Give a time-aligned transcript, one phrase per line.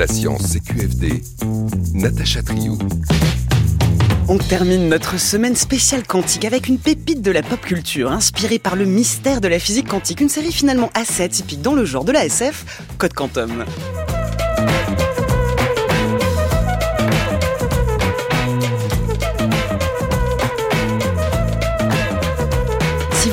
[0.00, 1.22] La science, c'est QFD.
[1.92, 2.78] Natacha Triou.
[4.28, 8.76] On termine notre semaine spéciale quantique avec une pépite de la pop culture inspirée par
[8.76, 12.12] le mystère de la physique quantique, une série finalement assez atypique dans le genre de
[12.12, 13.66] la SF, Code Quantum.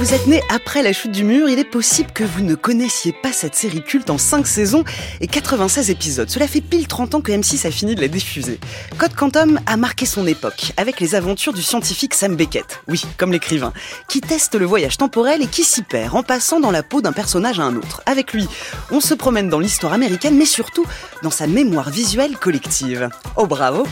[0.07, 3.11] Vous êtes né après la chute du mur, il est possible que vous ne connaissiez
[3.11, 4.85] pas cette série culte en 5 saisons
[5.19, 6.29] et 96 épisodes.
[6.29, 8.57] Cela fait pile 30 ans que M6 a fini de la diffuser.
[8.97, 13.33] Code Quantum a marqué son époque avec les aventures du scientifique Sam Beckett, oui, comme
[13.33, 13.73] l'écrivain,
[14.07, 17.11] qui teste le voyage temporel et qui s'y perd en passant dans la peau d'un
[17.11, 18.01] personnage à un autre.
[18.05, 18.47] Avec lui,
[18.91, 20.85] on se promène dans l'histoire américaine, mais surtout
[21.21, 23.09] dans sa mémoire visuelle collective.
[23.35, 23.85] Oh bravo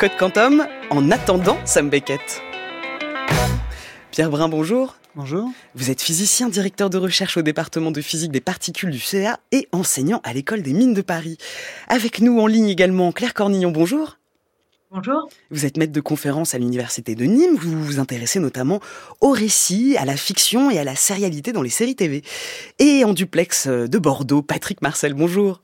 [0.00, 2.42] Code Quantum, en attendant Sam Beckett.
[4.12, 4.96] Pierre Brun, bonjour.
[5.14, 5.50] Bonjour.
[5.74, 9.68] Vous êtes physicien, directeur de recherche au département de physique des particules du CA et
[9.72, 11.38] enseignant à l'école des mines de Paris.
[11.88, 14.18] Avec nous en ligne également Claire Cornillon, bonjour.
[14.90, 15.30] Bonjour.
[15.50, 17.56] Vous êtes maître de conférence à l'université de Nîmes.
[17.56, 18.80] Vous vous intéressez notamment
[19.22, 22.22] au récit, à la fiction et à la sérialité dans les séries TV.
[22.78, 25.62] Et en duplex de Bordeaux, Patrick Marcel, bonjour.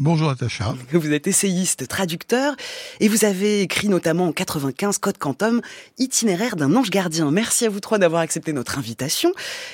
[0.00, 0.74] Bonjour Natacha.
[0.90, 2.56] Vous êtes essayiste, traducteur,
[2.98, 5.62] et vous avez écrit notamment en 95 Code Quantum,
[5.98, 7.30] itinéraire d'un ange gardien.
[7.30, 9.30] Merci à vous trois d'avoir accepté notre invitation,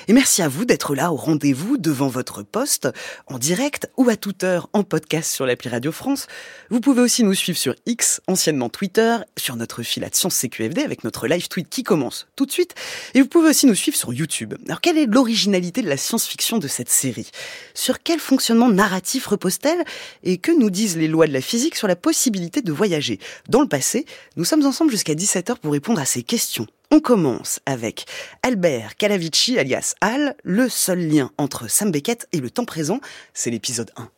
[0.07, 2.87] et merci à vous d'être là au rendez-vous devant votre poste,
[3.25, 6.27] en direct ou à toute heure en podcast sur l'appli Radio France.
[6.69, 10.83] Vous pouvez aussi nous suivre sur X, anciennement Twitter, sur notre fil à Science CQFD
[10.83, 12.75] avec notre live tweet qui commence tout de suite,
[13.15, 14.53] et vous pouvez aussi nous suivre sur YouTube.
[14.67, 17.31] Alors quelle est l'originalité de la science-fiction de cette série?
[17.73, 19.83] Sur quel fonctionnement narratif repose-t-elle?
[20.23, 23.61] Et que nous disent les lois de la physique sur la possibilité de voyager Dans
[23.61, 26.67] le passé, nous sommes ensemble jusqu'à 17h pour répondre à ces questions.
[26.91, 28.05] On commence avec
[28.43, 32.99] Albert Calavici alias Al, le seul lien entre Sam Beckett et le temps présent,
[33.33, 34.09] c'est l'épisode 1.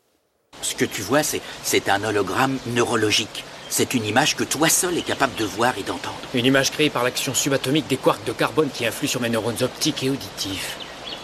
[0.62, 3.44] Ce que tu vois, c'est un hologramme neurologique.
[3.70, 6.20] C'est une image que toi seul es capable de voir et d'entendre.
[6.34, 9.62] Une image créée par l'action subatomique des quarks de carbone qui influent sur mes neurones
[9.64, 10.78] optiques et auditifs.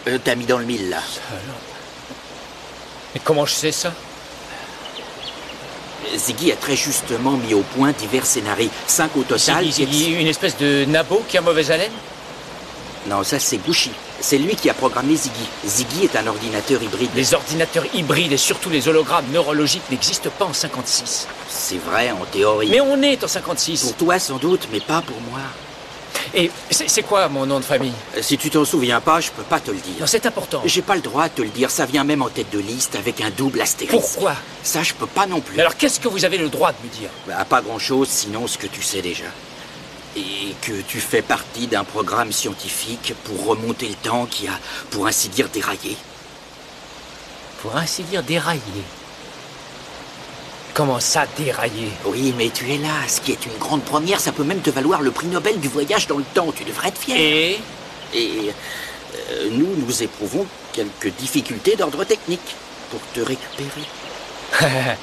[0.07, 1.01] Euh, T'as mis dans le mille là.
[3.13, 3.93] Mais comment je sais ça?
[6.15, 8.69] Ziggy a très justement mis au point divers scénarios.
[8.87, 9.65] Cinq au total.
[9.69, 11.91] Ziggy, une espèce de nabo qui a mauvaise haleine
[13.07, 13.91] Non, ça c'est Gucci.
[14.21, 15.47] C'est lui qui a programmé Ziggy.
[15.65, 17.11] Ziggy est un ordinateur hybride.
[17.15, 21.27] Les ordinateurs hybrides et surtout les hologrammes neurologiques n'existent pas en 56.
[21.49, 22.69] C'est vrai en théorie.
[22.69, 23.83] Mais on est en 56.
[23.83, 25.39] Pour toi sans doute, mais pas pour moi.
[26.35, 27.93] Et c'est quoi mon nom de famille?
[28.15, 29.95] Euh, Si tu t'en souviens pas, je peux pas te le dire.
[29.99, 30.61] Non, c'est important.
[30.65, 32.95] J'ai pas le droit de te le dire, ça vient même en tête de liste
[32.95, 33.97] avec un double astérisque.
[33.99, 34.35] Pourquoi?
[34.63, 35.59] Ça, je peux pas non plus.
[35.59, 37.09] Alors qu'est-ce que vous avez le droit de me dire?
[37.27, 39.25] Bah, Pas grand-chose, sinon ce que tu sais déjà.
[40.15, 44.51] Et que tu fais partie d'un programme scientifique pour remonter le temps qui a,
[44.91, 45.95] pour ainsi dire, déraillé.
[47.61, 48.61] Pour ainsi dire, déraillé
[50.73, 52.89] Comment ça, dérailler Oui, mais tu es là.
[53.07, 55.67] Ce qui est une grande première, ça peut même te valoir le prix Nobel du
[55.67, 56.51] voyage dans le temps.
[56.51, 57.17] Tu devrais être fier.
[57.17, 57.57] Et
[58.13, 58.51] Et
[59.31, 62.55] euh, nous, nous éprouvons quelques difficultés d'ordre technique
[62.91, 63.81] pour te récupérer.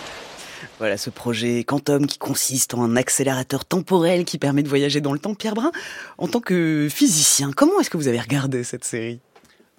[0.79, 5.13] Voilà ce projet Quantum qui consiste en un accélérateur temporel qui permet de voyager dans
[5.13, 5.35] le temps.
[5.35, 5.71] Pierre Brun,
[6.19, 9.21] en tant que physicien, comment est-ce que vous avez regardé cette série?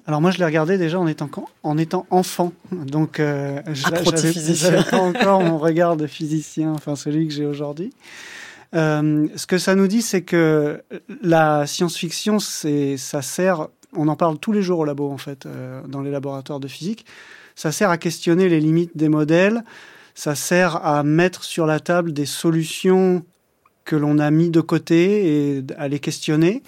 [0.08, 1.30] Alors moi, je l'ai regardé déjà en étant,
[1.64, 2.54] en étant enfant.
[2.72, 7.94] Donc, euh, j'avais pas encore mon regard de physicien, enfin celui que j'ai aujourd'hui.
[8.74, 10.82] Euh, ce que ça nous dit, c'est que
[11.22, 15.46] la science-fiction, c'est, ça sert, on en parle tous les jours au labo, en fait,
[15.46, 17.06] euh, dans les laboratoires de physique.
[17.56, 19.62] Ça sert à questionner les limites des modèles.
[20.16, 23.26] Ça sert à mettre sur la table des solutions
[23.84, 26.64] que l'on a mis de côté et à les questionner.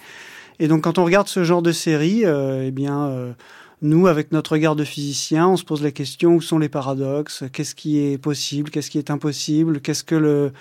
[0.60, 3.32] Et donc quand on regarde ce genre de série, euh, eh bien, euh,
[3.80, 7.44] nous, avec notre regard de physicien, on se pose la question où sont les paradoxes,
[7.50, 10.52] qu'est-ce qui est possible, qu'est-ce qui est impossible, qu'est-ce que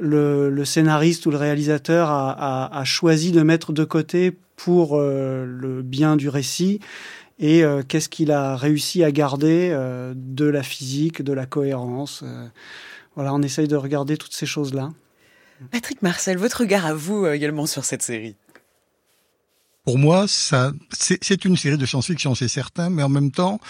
[0.00, 6.16] le, scénariste ou le réalisateur a, choisi de mettre de côté pour euh, le bien
[6.16, 6.80] du récit?
[7.38, 9.68] Et qu'est-ce qu'il a réussi à garder
[10.14, 12.24] de la physique, de la cohérence?
[13.14, 14.92] voilà, on essaye de regarder toutes ces choses-là.
[15.70, 18.36] Patrick Marcel, votre regard à vous également sur cette série?
[19.86, 23.60] Pour moi, ça, c'est une série de science-fiction, c'est certain, mais en même temps,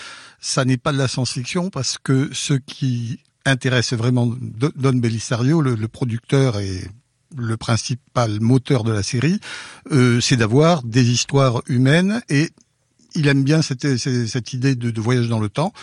[0.41, 5.75] ça n'est pas de la science-fiction parce que ce qui intéresse vraiment Don Bellisario, le,
[5.75, 6.89] le producteur et
[7.37, 9.41] le principal moteur de la série,
[9.93, 12.49] euh, c'est d'avoir des histoires humaines et
[13.15, 15.75] il aime bien cette, cette idée de, de voyage dans le temps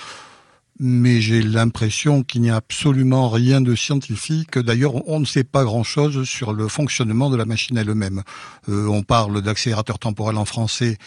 [0.85, 4.59] mais j'ai l'impression qu'il n'y a absolument rien de scientifique.
[4.59, 8.21] D'ailleurs, on ne sait pas grand-chose sur le fonctionnement de la machine elle-même.
[8.68, 10.97] Euh, on parle d'accélérateur temporel en français.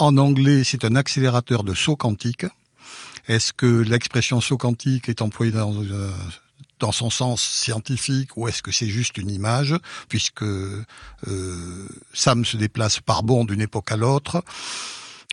[0.00, 2.44] En anglais, c'est un accélérateur de saut quantique.
[3.28, 5.74] Est-ce que l'expression saut quantique est employée dans
[6.80, 9.76] dans son sens scientifique ou est-ce que c'est juste une image
[10.08, 10.84] puisque euh,
[12.14, 14.42] Sam se déplace par bond d'une époque à l'autre?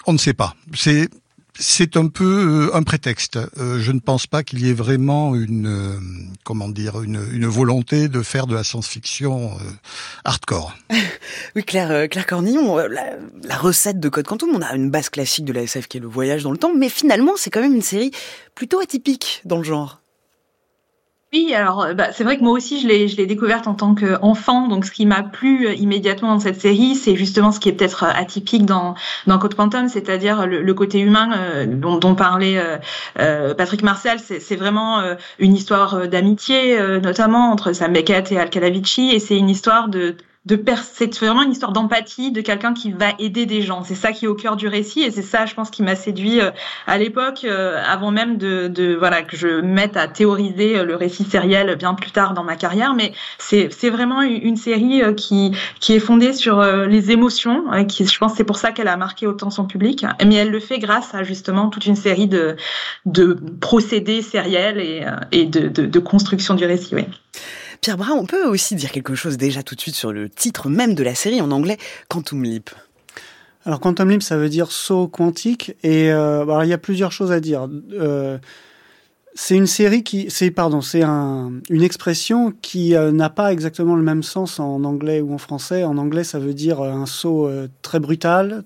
[0.05, 0.55] On ne sait pas.
[0.75, 1.09] C'est
[1.59, 3.37] c'est un peu euh, un prétexte.
[3.57, 5.99] Euh, je ne pense pas qu'il y ait vraiment une euh,
[6.43, 7.17] comment dire une,
[7.47, 9.57] volonté de faire de la science-fiction
[10.23, 10.75] hardcore.
[11.55, 15.45] oui, Claire, Claire Cornillon, la, la, recette de Code Quantum, on a une base classique
[15.45, 17.75] de la SF qui est le voyage dans le temps, mais finalement, c'est quand même
[17.75, 18.11] une série
[18.53, 20.01] plutôt atypique dans le genre.
[21.33, 23.73] Oui, alors euh, bah, c'est vrai que moi aussi je l'ai je l'ai découverte en
[23.73, 27.59] tant qu'enfant, donc ce qui m'a plu euh, immédiatement dans cette série, c'est justement ce
[27.59, 28.95] qui est peut-être euh, atypique dans
[29.25, 32.61] dans Code Quantum, c'est-à-dire le, côté humain dont, parlait
[33.15, 34.19] Patrick Marcel.
[34.19, 35.01] C'est vraiment
[35.39, 40.15] une histoire d'amitié, notamment entre Sam Beckett et Al Calavici, et c'est une histoire de
[40.47, 40.63] de
[40.93, 43.83] c'est vraiment une histoire d'empathie de quelqu'un qui va aider des gens.
[43.83, 45.95] C'est ça qui est au cœur du récit et c'est ça, je pense, qui m'a
[45.95, 46.51] séduit euh,
[46.87, 50.95] à l'époque, euh, avant même de, de, voilà que je mette à théoriser euh, le
[50.95, 52.93] récit sériel bien plus tard dans ma carrière.
[52.93, 57.65] Mais c'est vraiment une série qui qui est fondée sur les émotions.
[57.87, 60.05] Qui, je pense, c'est pour ça qu'elle a marqué autant son public.
[60.25, 62.55] Mais elle le fait grâce à justement toute une série de
[63.05, 66.95] de procédés sériels et et de de, de construction du récit.
[67.81, 70.69] Pierre Brun, on peut aussi dire quelque chose déjà tout de suite sur le titre
[70.69, 71.77] même de la série en anglais,
[72.07, 72.69] Quantum Leap.
[73.65, 77.11] Alors Quantum Leap, ça veut dire saut quantique, et euh, alors, il y a plusieurs
[77.11, 77.67] choses à dire.
[77.93, 78.37] Euh,
[79.35, 83.95] c'est une série qui, c'est pardon, c'est un, une expression qui euh, n'a pas exactement
[83.95, 85.83] le même sens en anglais ou en français.
[85.83, 87.49] En anglais, ça veut dire un saut
[87.81, 88.63] très brutal,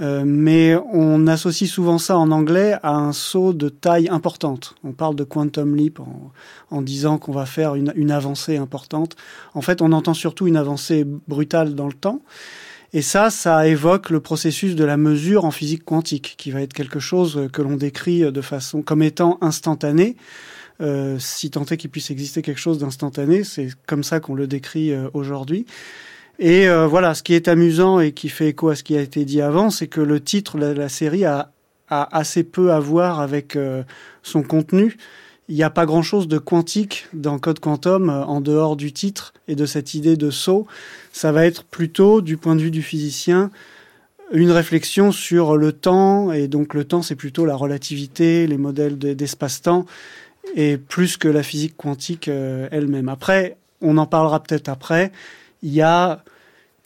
[0.00, 4.74] mais on associe souvent ça en anglais à un saut de taille importante.
[4.84, 6.32] On parle de quantum leap en,
[6.70, 9.16] en disant qu'on va faire une, une, avancée importante.
[9.54, 12.22] En fait, on entend surtout une avancée brutale dans le temps.
[12.92, 16.72] Et ça, ça évoque le processus de la mesure en physique quantique, qui va être
[16.72, 20.16] quelque chose que l'on décrit de façon comme étant instantané.
[20.80, 24.46] Euh, si tant est qu'il puisse exister quelque chose d'instantané, c'est comme ça qu'on le
[24.46, 25.66] décrit euh, aujourd'hui.
[26.42, 29.02] Et euh, voilà, ce qui est amusant et qui fait écho à ce qui a
[29.02, 31.52] été dit avant, c'est que le titre de la série a,
[31.88, 33.82] assez peu à voir avec euh,
[34.22, 34.96] son contenu.
[35.50, 39.34] Il n'y a pas grand-chose de quantique dans Code Quantum euh, en dehors du titre
[39.48, 40.66] et de cette idée de saut.
[41.12, 43.50] Ça va être plutôt, du point de vue du physicien,
[44.32, 48.96] une réflexion sur le temps, et donc le temps, c'est plutôt la relativité, les modèles
[48.96, 49.84] d'espace-temps,
[50.54, 53.08] et plus que la physique quantique elle-même.
[53.08, 55.10] Après, on en parlera peut-être après,
[55.62, 56.22] il y a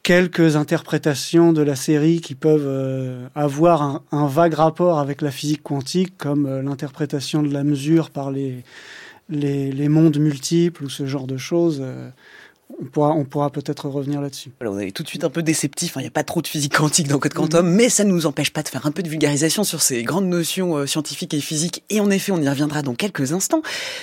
[0.05, 5.63] quelques interprétations de la série qui peuvent euh, avoir un, vague rapport avec la physique
[5.63, 8.63] quantique, comme euh, l'interprétation de la mesure par les,
[9.89, 11.83] mondes multiples ou ce genre de choses.
[12.81, 14.51] On pourra, on pourra peut-être revenir là-dessus.
[14.61, 15.97] Alors, on est tout de suite un peu déceptif.
[15.97, 16.01] Hein.
[16.01, 17.75] Il n'y a pas trop de physique quantique dans Code Quantum, mm-hmm.
[17.75, 20.27] mais ça ne nous empêche pas de faire un peu de vulgarisation sur ces grandes
[20.27, 21.85] notions euh, scientifiques et physiques.
[21.91, 23.61] Et en effet, on y reviendra dans quelques instants.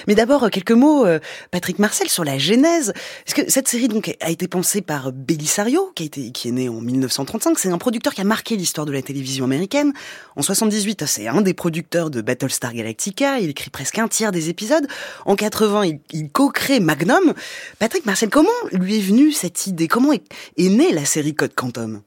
[0.08, 1.20] Mais d'abord, euh, quelques mots, euh,
[1.50, 2.94] Patrick Marcel, sur la genèse.
[3.26, 6.52] Est-ce que cette série donc a été pensée par Belisario, qui a été, qui est
[6.52, 7.58] né en 1935.
[7.58, 9.92] C'est un producteur qui a marqué l'histoire de la télévision américaine.
[10.36, 13.40] En 78, c'est un des producteurs de Battlestar Galactica.
[13.40, 14.86] Il écrit presque un tiers des épisodes.
[15.26, 17.34] En 80, il, il co-crée Magnum.
[17.80, 19.88] Patrick Marcel, comment lui est venue cette idée?
[19.88, 20.24] Comment est,
[20.58, 22.02] née la série Code Quantum?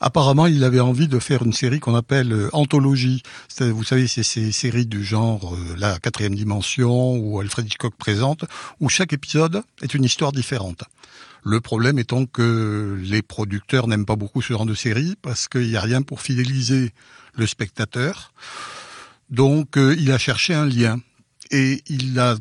[0.00, 3.22] Apparemment, il avait envie de faire une série qu'on appelle euh, anthologie.
[3.58, 8.44] Vous savez, c'est ces séries du genre euh, La quatrième dimension ou Alfred Hitchcock présente,
[8.78, 10.84] où chaque épisode est une histoire différente.
[11.42, 15.68] Le problème étant que les producteurs n'aiment pas beaucoup ce genre de série parce qu'il
[15.68, 16.92] n'y a rien pour fidéliser
[17.34, 18.32] le spectateur.
[19.30, 21.00] Donc, euh, il a cherché un lien
[21.50, 22.36] et il a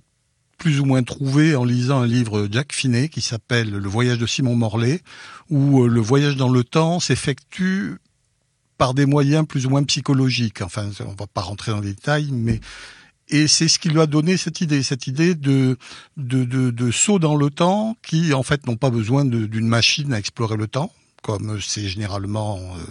[0.58, 4.26] plus ou moins trouvé en lisant un livre Jack Finney qui s'appelle Le voyage de
[4.26, 5.02] Simon Morlaix,
[5.50, 7.98] où euh, le voyage dans le temps s'effectue
[8.78, 10.62] par des moyens plus ou moins psychologiques.
[10.62, 12.60] Enfin, on va pas rentrer dans les détails, mais
[13.30, 15.78] et c'est ce qui lui a donné cette idée, cette idée de
[16.16, 20.14] de, de, de saut dans le temps qui en fait n'ont pas besoin d'une machine
[20.14, 20.92] à explorer le temps,
[21.24, 22.84] comme c'est généralement euh,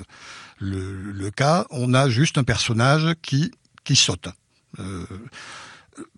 [0.59, 1.67] le, le, cas.
[1.71, 3.51] On a juste un personnage qui
[3.85, 4.29] qui saute.
[4.79, 5.07] Euh,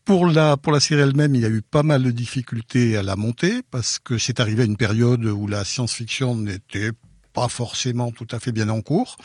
[0.05, 3.03] pour la, pour la série elle-même, il y a eu pas mal de difficultés à
[3.03, 6.91] la monter parce que c'est arrivé à une période où la science-fiction n'était
[7.33, 9.17] pas forcément tout à fait bien en cours.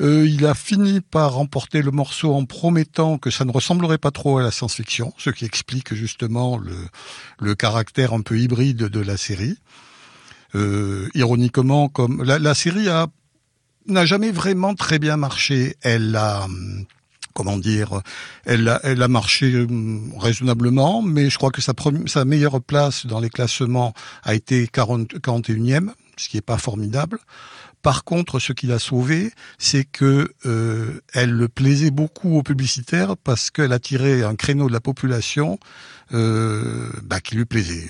[0.00, 4.10] Euh, il a fini par remporter le morceau en promettant que ça ne ressemblerait pas
[4.10, 6.76] trop à la science-fiction, ce qui explique justement le,
[7.38, 9.56] le caractère un peu hybride de la série.
[10.56, 13.06] Euh, ironiquement, comme la, la série a
[13.86, 15.76] n'a jamais vraiment très bien marché.
[15.82, 16.46] Elle a
[17.34, 18.00] comment dire,
[18.44, 23.92] elle a, marché hum, raisonnablement, mais je crois que sa, meilleure place dans les classements
[24.22, 27.18] a été 40, 41e, ce qui est pas formidable.
[27.82, 33.14] Par contre, ce qui l'a sauvé, c'est que euh, elle le plaisait beaucoup aux publicitaires
[33.18, 35.58] parce qu'elle attirait un créneau de la population
[36.14, 37.86] euh, bah, qui lui plaisait.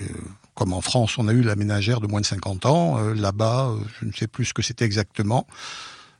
[0.55, 2.97] Comme en France, on a eu la ménagère de moins de 50 ans.
[2.97, 5.47] Euh, là-bas, euh, je ne sais plus ce que c'était exactement.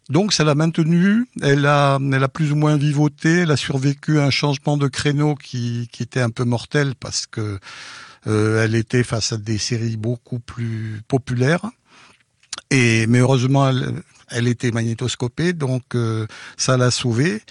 [0.09, 4.19] Donc ça l'a maintenue, elle a, elle a plus ou moins vivoté, elle a survécu
[4.19, 7.59] à un changement de créneau qui, était un peu mortel parce que
[8.27, 11.65] euh, elle était face à des séries beaucoup plus populaires.
[12.69, 13.67] Et mais heureusement,
[14.29, 17.41] elle, était magnétoscopée, donc euh, ça l'a sauvée.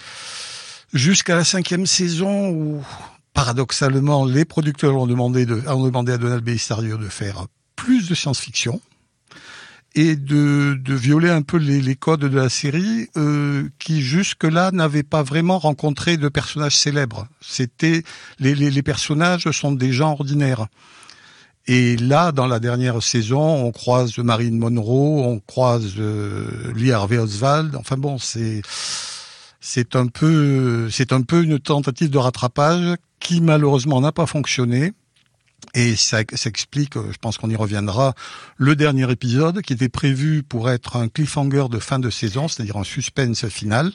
[0.93, 2.85] Jusqu'à la cinquième saison où,
[3.33, 8.15] paradoxalement, les producteurs ont demandé, de, ont demandé à Donald Bellisario de faire plus de
[8.15, 8.79] science-fiction
[9.95, 14.71] et de, de violer un peu les, les codes de la série euh, qui jusque-là
[14.71, 17.27] n'avaient pas vraiment rencontré de personnages célèbres.
[17.39, 18.03] C'était
[18.39, 20.67] les, les, les personnages sont des gens ordinaires.
[21.67, 27.17] Et là, dans la dernière saison, on croise Marine Monroe, on croise euh, Lee Harvey
[27.17, 27.75] Oswald.
[27.75, 28.61] Enfin bon, c'est
[29.61, 34.93] c'est un peu c'est un peu une tentative de rattrapage qui malheureusement n'a pas fonctionné.
[35.73, 38.13] Et ça, ça explique, je pense qu'on y reviendra,
[38.57, 42.77] le dernier épisode qui était prévu pour être un cliffhanger de fin de saison, c'est-à-dire
[42.77, 43.91] un suspense final,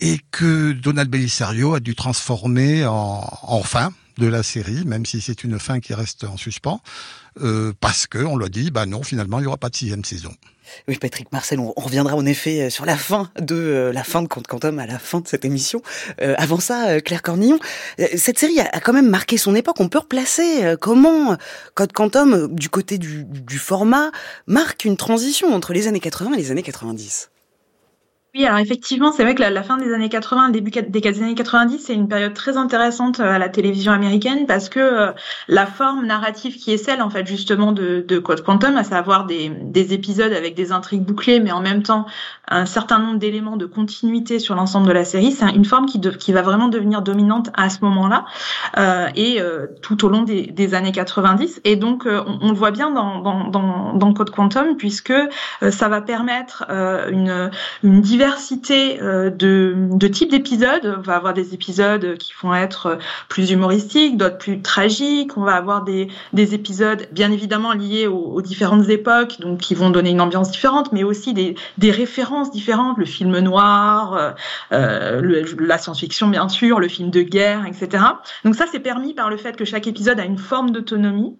[0.00, 5.44] et que Donald Bellisario a dû transformer en, fin de la série, même si c'est
[5.44, 6.80] une fin qui reste en suspens,
[7.42, 10.04] euh, parce que on l'a dit, bah non, finalement, il n'y aura pas de sixième
[10.04, 10.34] saison.
[10.88, 14.22] Oui, Patrick Marcel, on, reviendra en effet euh, sur la fin de euh, la fin
[14.22, 15.82] de Compte Quantum à la fin de cette émission.
[16.20, 17.58] Euh, avant ça, Claire Cornillon,
[18.16, 19.76] cette série a, a, quand même marqué son époque.
[19.80, 21.36] On peut replacer comment
[21.74, 24.10] Code Quantum, du côté du, du format,
[24.46, 27.30] marque une transition entre les années 80 et les années 90.
[28.36, 31.36] Oui, alors effectivement, c'est vrai que la, fin des années 80, le début des années
[31.36, 35.12] 90, c'est une période très intéressante à la télévision américaine parce que euh,
[35.46, 40.32] la forme narrative qui est celle, en fait, justement, de, Quantum, à savoir des, épisodes
[40.32, 42.06] avec des intrigues bouclées, mais en même temps
[42.48, 45.98] un certain nombre d'éléments de continuité sur l'ensemble de la série, c'est une forme qui,
[45.98, 48.24] de, qui va vraiment devenir dominante à ce moment-là
[48.78, 51.60] euh, et euh, tout au long des, des, années 90.
[51.64, 55.10] Et donc, euh, on, on, le voit bien dans, dans, dans, dans Code Quantum puisque
[55.10, 56.64] euh, ça va permettre
[57.10, 57.50] une,
[57.82, 60.96] une diversité diversité euh, de, de types d'épisodes.
[60.98, 62.98] On va avoir des épisodes qui vont être
[63.28, 65.36] plus humoristiques, d'autres plus tragiques.
[65.36, 69.74] On va avoir des, des épisodes bien évidemment liés aux, aux, différentes époques, donc qui
[69.74, 72.98] vont donner une ambiance différente, mais aussi des, des références différentes.
[72.98, 74.34] Le film noir,
[74.72, 78.04] euh, le, la science-fiction bien sûr, le film de guerre, etc.
[78.44, 81.36] Donc ça, c'est permis par le fait que chaque épisode a une forme d'autonomie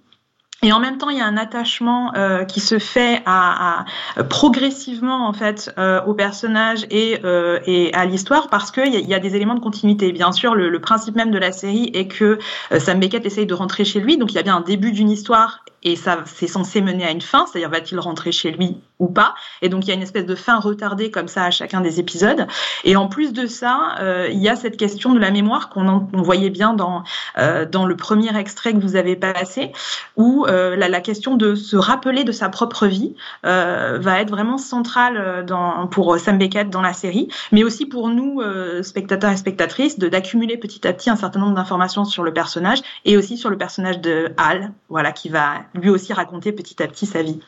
[0.64, 3.84] et en même temps, il y a un attachement euh, qui se fait à,
[4.30, 9.00] progressivement en fait euh, au personnage et, euh, et à l'histoire parce qu'il y, a,
[9.00, 10.10] y a des éléments de continuité.
[10.10, 12.38] Bien sûr, le, principe même de la série est que
[12.78, 15.10] Sam Beckett essaye de rentrer chez lui, donc il y a bien un début d'une
[15.10, 19.08] histoire et ça c'est censé mener à une fin, c'est-à-dire va-t-il rentrer chez lui ou
[19.08, 19.34] pas?
[19.60, 22.00] Et donc il y a une espèce de fin retardée comme ça à chacun des
[22.00, 22.46] épisodes.
[22.84, 23.96] Et en plus de ça,
[24.30, 27.04] il y a cette question de la mémoire qu'on voyait bien dans
[27.36, 29.72] dans le premier extrait que vous avez passé,
[30.16, 34.58] où euh, la, question de se rappeler de sa propre vie euh, va être vraiment
[34.58, 39.36] centrale dans, pour Sam Beckett dans la série, mais aussi pour nous euh, spectateurs et
[39.36, 43.50] spectatrices d'accumuler petit à petit un certain nombre d'informations sur le personnage et aussi sur
[43.50, 47.40] le personnage de Hal, voilà qui va lui aussi raconter petit à petit sa vie.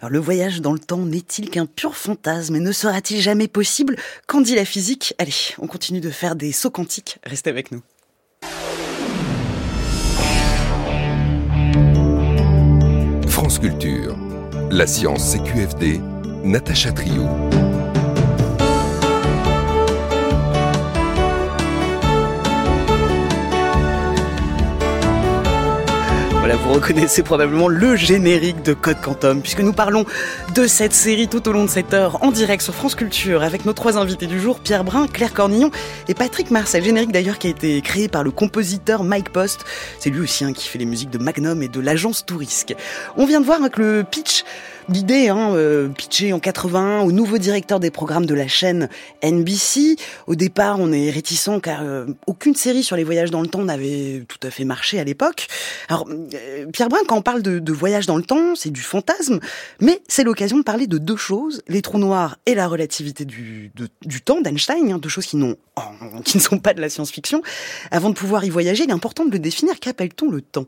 [0.00, 3.96] Alors le voyage dans le temps n'est-il qu'un pur fantasme et ne sera-t-il jamais possible?
[4.26, 5.14] Qu'en dit la physique?
[5.18, 7.18] Allez, on continue de faire des sauts quantiques.
[7.24, 7.82] Restez avec nous.
[14.70, 16.00] La science CQFD,
[16.44, 17.65] Natacha Trio.
[26.46, 30.04] Voilà, vous reconnaissez probablement le générique de Code Quantum, puisque nous parlons
[30.54, 33.64] de cette série tout au long de cette heure en direct sur France Culture avec
[33.64, 35.72] nos trois invités du jour, Pierre Brun, Claire Cornillon
[36.06, 36.84] et Patrick Marcel.
[36.84, 39.64] Générique d'ailleurs qui a été créé par le compositeur Mike Post.
[39.98, 42.76] C'est lui aussi hein, qui fait les musiques de Magnum et de l'agence Tourisque.
[43.16, 44.44] On vient de voir avec le pitch
[44.88, 48.88] l'idée, hein, euh, pitchée en 81 au nouveau directeur des programmes de la chaîne
[49.22, 49.96] NBC.
[50.26, 53.64] Au départ, on est réticent car euh, aucune série sur les voyages dans le temps
[53.64, 55.48] n'avait tout à fait marché à l'époque.
[55.88, 59.38] Alors, euh, Pierre Brun, quand on parle de, voyage dans le temps, c'est du fantasme,
[59.80, 63.70] mais c'est l'occasion de parler de deux choses, les trous noirs et la relativité du,
[64.04, 65.36] du temps d'Einstein, hein, deux choses qui,
[66.24, 67.42] qui ne sont pas de la science-fiction.
[67.90, 69.78] Avant de pouvoir y voyager, il est important de le définir.
[69.78, 70.66] Qu'appelle-t-on le temps?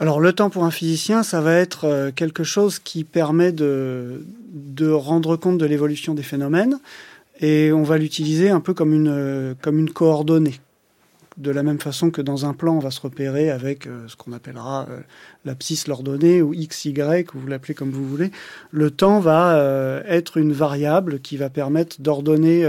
[0.00, 4.24] Alors le temps pour un physicien, ça va être euh, quelque chose qui permet de,
[4.90, 6.80] rendre compte de l'évolution des phénomènes
[7.40, 10.58] et on va l'utiliser un peu comme une, comme une coordonnée.
[11.36, 14.32] de la même façon que dans un plan, on va se repérer avec ce qu'on
[14.32, 14.86] appellera
[15.44, 18.30] l'abscisse l'ordonnée ou x, y, vous l'appelez comme vous voulez,
[18.70, 22.68] le temps va être une variable qui va permettre d'ordonner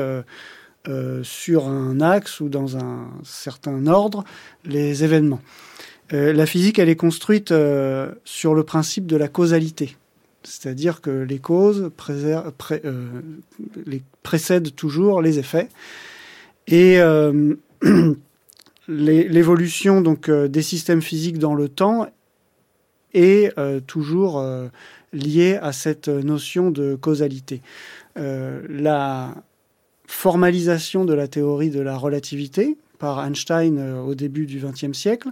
[1.24, 4.24] sur un axe ou dans un certain ordre
[4.64, 5.42] les événements.
[6.12, 7.54] La physique, elle est construite
[8.26, 9.96] sur le principe de la causalité.
[10.44, 13.22] C'est-à-dire que les causes euh,
[14.24, 15.70] précèdent toujours les effets.
[16.68, 17.56] Et euh,
[18.88, 22.08] l'évolution donc euh, des systèmes physiques dans le temps
[23.14, 23.54] est
[23.88, 24.42] toujours
[25.12, 27.62] liée à cette notion de causalité.
[28.16, 29.36] la
[30.08, 35.28] formalisation de la théorie de la relativité par Einstein au début du XXe siècle,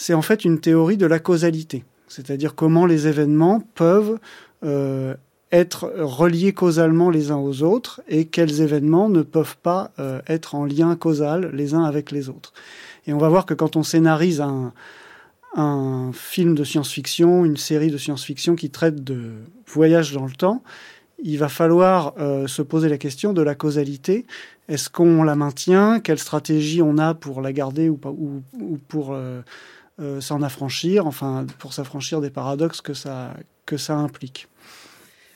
[0.00, 4.18] c'est en fait une théorie de la causalité c'est-à-dire comment les événements peuvent
[4.64, 5.14] euh,
[5.52, 10.54] être reliés causalement les uns aux autres et quels événements ne peuvent pas euh, être
[10.54, 12.52] en lien causal les uns avec les autres.
[13.06, 14.72] Et on va voir que quand on scénarise un,
[16.12, 19.32] film de science-fiction, une série de science-fiction qui traite de
[19.66, 20.62] voyage dans le temps,
[21.22, 24.26] il va falloir euh, se poser la question de la causalité.
[24.68, 25.98] Est-ce qu'on la maintient?
[25.98, 27.98] Quelle stratégie on a pour la garder ou,
[28.86, 29.16] pour
[30.20, 33.34] s'en affranchir, enfin pour s'affranchir des paradoxes que ça,
[33.66, 34.48] que ça implique.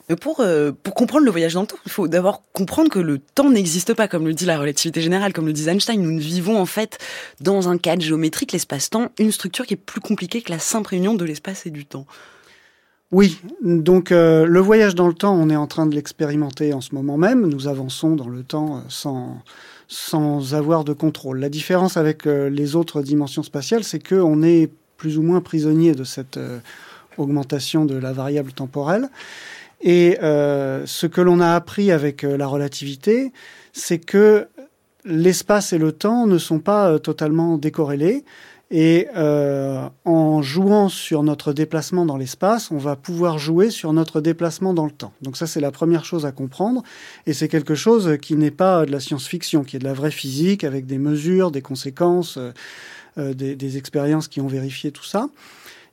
[0.09, 2.99] Mais pour, euh, pour comprendre le voyage dans le temps, il faut d'abord comprendre que
[2.99, 5.99] le temps n'existe pas, comme le dit la relativité générale, comme le dit Einstein.
[5.99, 6.99] Nous vivons en fait
[7.41, 11.15] dans un cadre géométrique, l'espace-temps, une structure qui est plus compliquée que la simple réunion
[11.15, 12.05] de l'espace et du temps.
[13.11, 16.81] Oui, donc euh, le voyage dans le temps, on est en train de l'expérimenter en
[16.81, 17.47] ce moment même.
[17.47, 19.41] Nous avançons dans le temps sans,
[19.87, 21.39] sans avoir de contrôle.
[21.39, 25.93] La différence avec euh, les autres dimensions spatiales, c'est qu'on est plus ou moins prisonnier
[25.93, 26.59] de cette euh,
[27.17, 29.09] augmentation de la variable temporelle.
[29.81, 33.31] Et euh, ce que l'on a appris avec la relativité,
[33.73, 34.47] c'est que
[35.03, 38.23] l'espace et le temps ne sont pas totalement décorrélés.
[38.71, 44.21] Et euh, en jouant sur notre déplacement dans l'espace, on va pouvoir jouer sur notre
[44.21, 45.13] déplacement dans le temps.
[45.21, 46.81] Donc ça, c'est la première chose à comprendre.
[47.27, 50.11] Et c'est quelque chose qui n'est pas de la science-fiction, qui est de la vraie
[50.11, 52.51] physique, avec des mesures, des conséquences, euh,
[53.17, 55.29] euh des, des, expériences qui ont vérifié tout ça.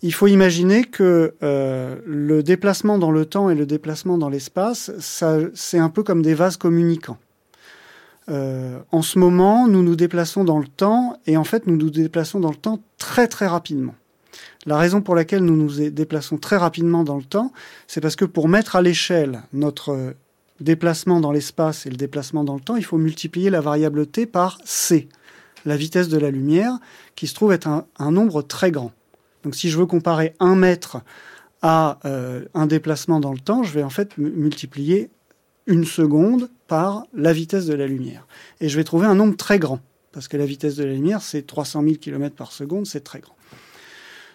[0.02, 4.90] Il faut imaginer que euh, le déplacement dans le temps et le déplacement dans l'espace,
[4.98, 7.18] c'est un peu comme des vases communicants.
[8.28, 11.90] Euh, en ce moment, nous nous déplaçons dans le temps et en fait, nous nous
[11.90, 13.94] déplaçons dans le temps très très rapidement.
[14.64, 17.52] La raison pour laquelle nous nous déplaçons très rapidement dans le temps,
[17.88, 20.14] c'est parce que pour mettre à l'échelle notre
[20.60, 24.26] déplacement dans l'espace et le déplacement dans le temps, il faut multiplier la variable t
[24.26, 25.08] par c,
[25.64, 26.78] la vitesse de la lumière,
[27.16, 28.92] qui se trouve être un, nombre très grand.
[29.42, 30.98] Donc si je veux comparer un mètre
[31.60, 35.10] à euh, un déplacement dans le temps, je vais en fait multiplier
[35.66, 38.26] une seconde par la vitesse de la lumière.
[38.60, 39.80] Et je vais trouver un nombre très grand,
[40.12, 43.20] parce que la vitesse de la lumière, c'est 300 000 km par seconde, c'est très
[43.20, 43.36] grand.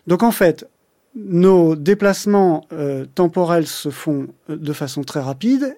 [0.06, 0.68] Donc en fait,
[1.16, 5.78] nos déplacements euh, temporels se font euh, de façon très rapide,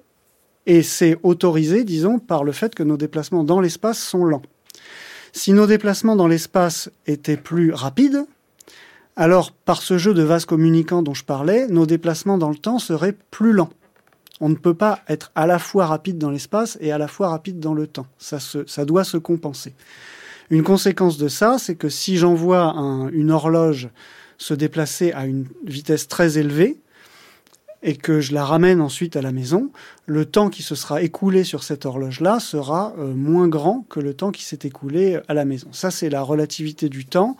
[0.66, 4.44] et c'est autorisé, disons, par le fait que nos déplacements dans l'espace sont lents.
[5.32, 8.26] Si nos déplacements dans l'espace étaient plus rapides,
[9.16, 12.80] alors par ce jeu de vases communicants dont je parlais, nos déplacements dans le temps
[12.80, 13.70] seraient plus lents
[14.40, 17.30] on ne peut pas être à la fois rapide dans l'espace et à la fois
[17.30, 18.08] rapide dans le temps.
[18.18, 19.74] Ça, ça doit se compenser.
[20.50, 22.74] Une conséquence de ça, c'est que si j'envoie
[23.14, 23.90] une horloge
[24.38, 26.78] se déplacer à une vitesse très élevée
[27.84, 29.70] et que je la ramène ensuite à la maison,
[30.06, 34.14] le temps qui se sera écoulé sur cette horloge-là sera euh, moins grand que le
[34.14, 35.68] temps qui s'est écoulé à la maison.
[35.72, 37.38] Ça, c'est la relativité du temps.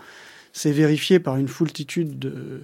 [0.54, 2.64] C'est vérifié par une foultitude de,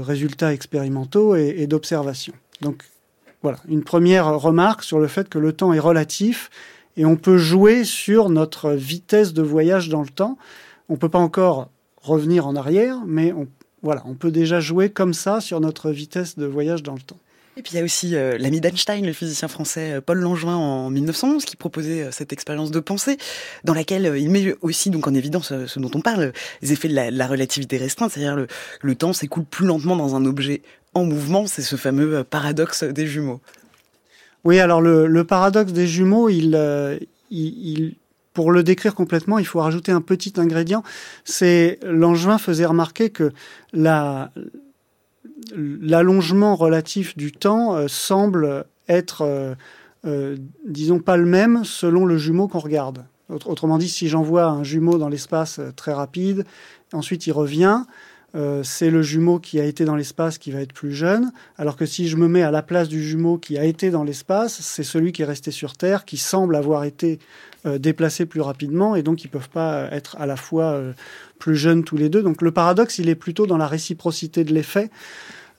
[0.00, 2.34] résultats expérimentaux et, et d'observations.
[2.60, 2.84] Donc,
[3.44, 6.48] voilà, une première remarque sur le fait que le temps est relatif
[6.96, 10.38] et on peut jouer sur notre vitesse de voyage dans le temps.
[10.88, 11.68] On ne peut pas encore
[12.00, 13.46] revenir en arrière, mais on,
[13.82, 17.18] voilà, on peut déjà jouer comme ça sur notre vitesse de voyage dans le temps.
[17.58, 20.56] Et puis il y a aussi euh, l'ami d'Einstein, le physicien français euh, Paul Langevin
[20.56, 23.18] en 1911, qui proposait euh, cette expérience de pensée,
[23.62, 26.94] dans laquelle il met aussi donc en évidence ce dont on parle, les effets de
[26.94, 28.46] la, relativité restreinte, c'est-à-dire le,
[28.80, 30.62] le temps s'écoule plus lentement dans un objet
[30.94, 33.40] en mouvement, c'est ce fameux euh, paradoxe des jumeaux.
[34.44, 36.98] Oui, alors le, paradoxe des jumeaux, euh,
[37.30, 37.96] il,
[38.34, 40.82] pour le décrire complètement, il faut rajouter un petit ingrédient.
[41.24, 43.32] C'est Langevin faisait remarquer que
[45.52, 49.56] l'allongement relatif du temps euh, semble être,
[50.66, 53.06] disons, pas le même selon le jumeau qu'on regarde.
[53.30, 56.44] Autrement dit, si j'envoie un jumeau dans l'espace très rapide,
[56.92, 57.84] ensuite il revient,
[58.34, 61.76] euh, c'est le jumeau qui a été dans l'espace qui va être plus jeune, alors
[61.76, 64.60] que si je me mets à la place du jumeau qui a été dans l'espace,
[64.60, 67.20] c'est celui qui est resté sur Terre, qui semble avoir été
[67.64, 70.92] euh, déplacé plus rapidement, et donc ils peuvent pas être à la fois euh,
[71.38, 72.22] plus jeunes tous les deux.
[72.22, 74.90] Donc le paradoxe, il est plutôt dans la réciprocité de l'effet.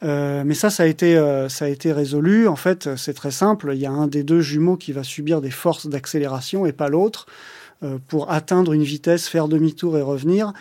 [0.01, 2.47] mais ça, ça a été résolu.
[2.47, 3.71] En fait, c'est très simple.
[3.73, 6.89] Il y a un des deux jumeaux qui va subir des forces d'accélération et pas
[6.89, 7.25] l'autre
[8.07, 10.53] pour atteindre une vitesse, faire demi-tour et revenir.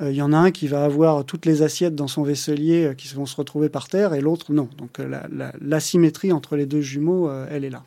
[0.00, 2.84] Il euh, y en a un qui va avoir toutes les assiettes dans son vaisselier
[2.84, 4.68] euh, qui vont se retrouver par terre et l'autre non.
[4.78, 5.20] Donc euh,
[5.60, 7.82] l'asymétrie entre les deux jumeaux, elle est là.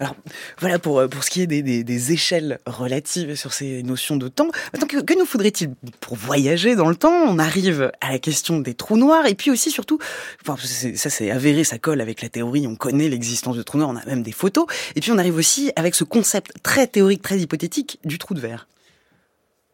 [0.00, 0.16] Alors
[0.58, 4.48] voilà pour, pour ce qui est des, des, échelles relatives sur ces notions de temps.
[4.72, 7.12] Maintenant, que, que nous faudrait-il pour voyager dans le temps?
[7.12, 10.00] On arrive à la question des trous noirs et puis aussi surtout,
[10.44, 13.96] ça c'est avéré, ça colle avec la théorie, on connaît l'existence de trous noirs, on
[13.96, 14.66] a même des photos.
[14.96, 18.40] Et puis on arrive aussi avec ce concept très théorique, très hypothétique du trou de
[18.40, 18.66] verre.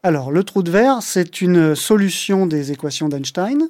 [0.03, 3.69] Alors, le trou de verre, c'est une solution des équations d'Einstein.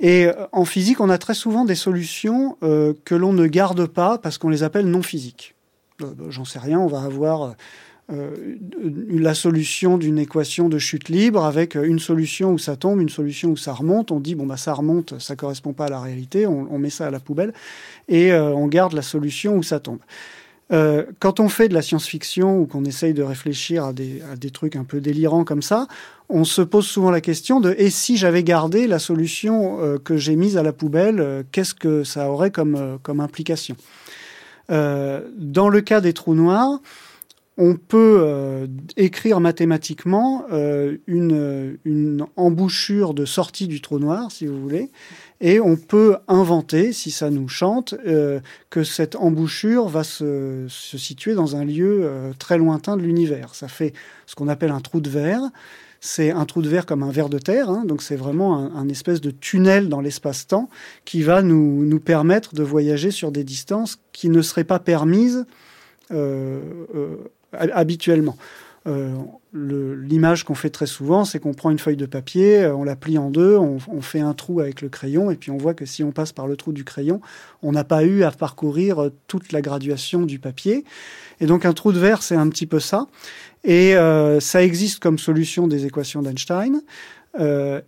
[0.00, 3.86] Et euh, en physique, on a très souvent des solutions euh, que l'on ne garde
[3.86, 5.54] pas parce qu'on les appelle non physiques.
[6.02, 7.54] Euh, bah, j'en sais rien, on va avoir
[8.08, 13.48] la solution d'une équation de chute libre avec une solution où ça tombe, une solution
[13.48, 14.10] où ça remonte.
[14.10, 16.90] On dit, bon, bah, ça remonte, ça correspond pas à la réalité, on, on met
[16.90, 17.54] ça à la poubelle
[18.08, 20.00] et on garde la solution où ça tombe.
[20.72, 24.76] Euh, quand on fait de la science-fiction ou qu'on essaye de réfléchir à des, trucs
[24.76, 25.86] un peu délirants comme ça,
[26.28, 30.16] on se pose souvent la question de et si j'avais gardé la solution euh, que
[30.16, 33.76] j'ai mise à la poubelle, euh, qu'est-ce que ça aurait comme, implication?
[34.68, 36.80] Dans le cas des trous noirs,
[37.58, 40.46] on peut écrire mathématiquement
[41.06, 44.90] une embouchure de sortie du trou noir, si vous voulez,
[45.42, 48.38] et on peut inventer, si ça nous chante, euh,
[48.70, 53.56] que cette embouchure va se, situer dans un lieu euh, très lointain de l'univers.
[53.56, 53.92] Ça fait
[54.26, 55.42] ce qu'on appelle un trou de verre.
[56.00, 57.84] C'est un trou de verre comme un verre de terre, hein.
[57.84, 60.68] donc c'est vraiment un, espèce de tunnel dans l'espace-temps
[61.04, 65.46] qui va nous, permettre de voyager sur des distances qui ne seraient pas permises
[66.10, 66.60] euh,
[67.52, 68.36] habituellement.
[69.54, 72.96] L'image qu'on fait très souvent, c'est qu'on prend une feuille de papier, euh, on la
[72.96, 75.84] plie en deux, on, fait un trou avec le crayon, et puis on voit que
[75.84, 77.20] si on passe par le trou du crayon,
[77.62, 80.84] on n'a pas eu à parcourir euh, toute la graduation du papier.
[81.40, 83.06] Et donc un trou de verre, c'est un petit peu ça.
[83.64, 83.94] Et
[84.40, 86.80] ça existe comme solution des équations d'Einstein,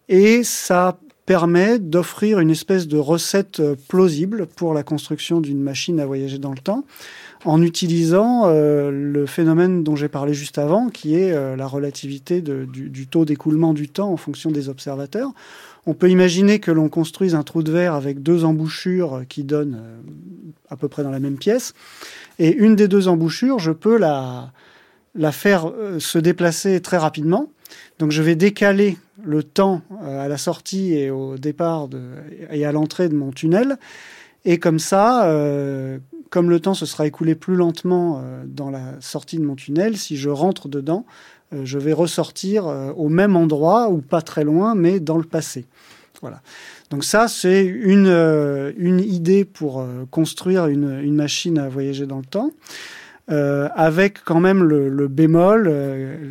[0.09, 6.07] et ça permet d'offrir une espèce de recette plausible pour la construction d'une machine à
[6.07, 6.85] voyager dans le temps
[7.45, 12.41] en utilisant euh, le phénomène dont j'ai parlé juste avant, qui est euh, la relativité
[12.41, 15.31] du, taux d'écoulement du temps en fonction des observateurs.
[15.87, 19.79] On peut imaginer que l'on construise un trou de verre avec deux embouchures qui donnent
[19.79, 19.97] euh,
[20.71, 21.75] à peu près dans la même pièce.
[22.39, 24.53] Et une des deux embouchures, je peux la
[25.31, 27.51] faire se déplacer très rapidement.
[27.99, 31.89] Donc je vais décaler le temps à la sortie et au départ
[32.51, 33.79] et à l'entrée de mon tunnel.
[34.45, 35.27] Et comme ça,
[36.35, 39.97] comme le temps se sera écoulé plus lentement euh, dans la sortie de mon tunnel,
[39.97, 41.07] si je rentre dedans,
[41.53, 45.23] euh, je vais ressortir euh, au même endroit ou pas très loin, mais dans le
[45.23, 45.65] passé.
[46.23, 46.43] Voilà.
[46.91, 48.09] Donc ça, c'est une,
[48.77, 52.51] une idée pour construire une, une, machine à voyager dans le temps,
[53.29, 55.69] avec quand même le bémol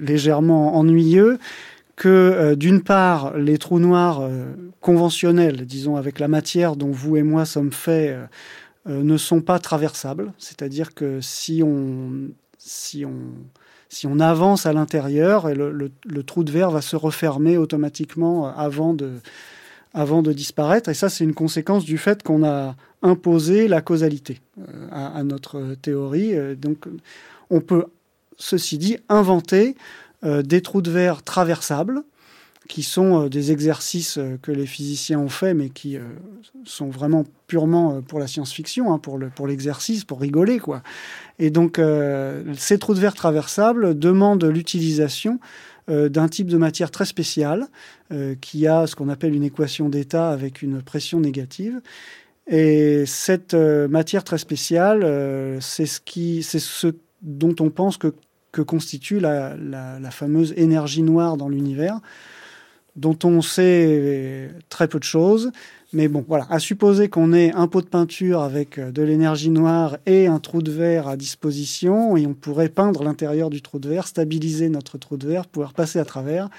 [0.02, 1.38] légèrement ennuyeux
[1.96, 4.28] que d'une part, les trous noirs
[4.82, 8.18] conventionnels, disons avec la matière dont vous et moi sommes faits,
[8.88, 10.34] euh, ne sont pas traversables.
[10.38, 13.14] C'est-à-dire que si on, si on,
[13.88, 19.20] si on avance à l'intérieur, le, trou de verre va se refermer automatiquement avant de,
[19.94, 20.90] avant de disparaître.
[20.90, 25.76] Et ça, c'est une conséquence du fait qu'on a imposé la causalité euh, à, notre
[25.76, 26.36] théorie.
[26.36, 26.86] Euh, donc,
[27.50, 27.86] on peut,
[28.38, 29.78] ceci dit, inventer
[30.24, 32.04] des trous de verre traversables
[32.68, 36.02] qui sont euh, des exercices euh, que les physiciens ont faits, mais qui euh,
[36.66, 40.82] sont vraiment purement pour la science-fiction, hein, pour le pour l'exercice, pour rigoler quoi.
[41.40, 41.80] Et donc
[42.56, 45.40] ces trous de verre traversables demandent l'utilisation
[45.88, 47.68] d'un type de matière très spéciale
[48.40, 51.82] qui a ce qu'on appelle une équation d'état avec une pression négative.
[52.48, 56.00] Et cette matière très spéciale, c'est ce
[56.42, 56.88] c'est ce
[57.22, 58.14] dont on pense que
[58.54, 59.58] que constitue la,
[60.12, 62.00] fameuse énergie noire dans l'univers
[62.96, 65.52] dont on sait très peu de choses.
[65.94, 69.52] Mais bon, voilà, à supposer qu'on ait un pot de peinture avec euh, de l'énergie
[69.52, 73.78] noire et un trou de verre à disposition, et on pourrait peindre l'intérieur du trou
[73.78, 76.50] de verre, stabiliser notre trou de verre, pouvoir passer à travers.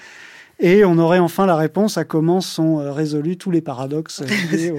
[0.59, 4.71] Et on aurait enfin la réponse à comment sont euh, résolus tous les paradoxes liés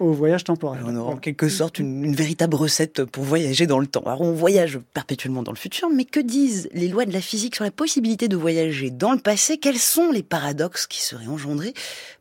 [0.00, 0.82] au, au, voyage temporel.
[0.86, 4.02] On aura en quelque sorte une, une, véritable recette pour voyager dans le temps.
[4.06, 7.56] Alors on voyage perpétuellement dans le futur, mais que disent les lois de la physique
[7.56, 9.58] sur la possibilité de voyager dans le passé?
[9.58, 11.74] Quels sont les paradoxes qui seraient engendrés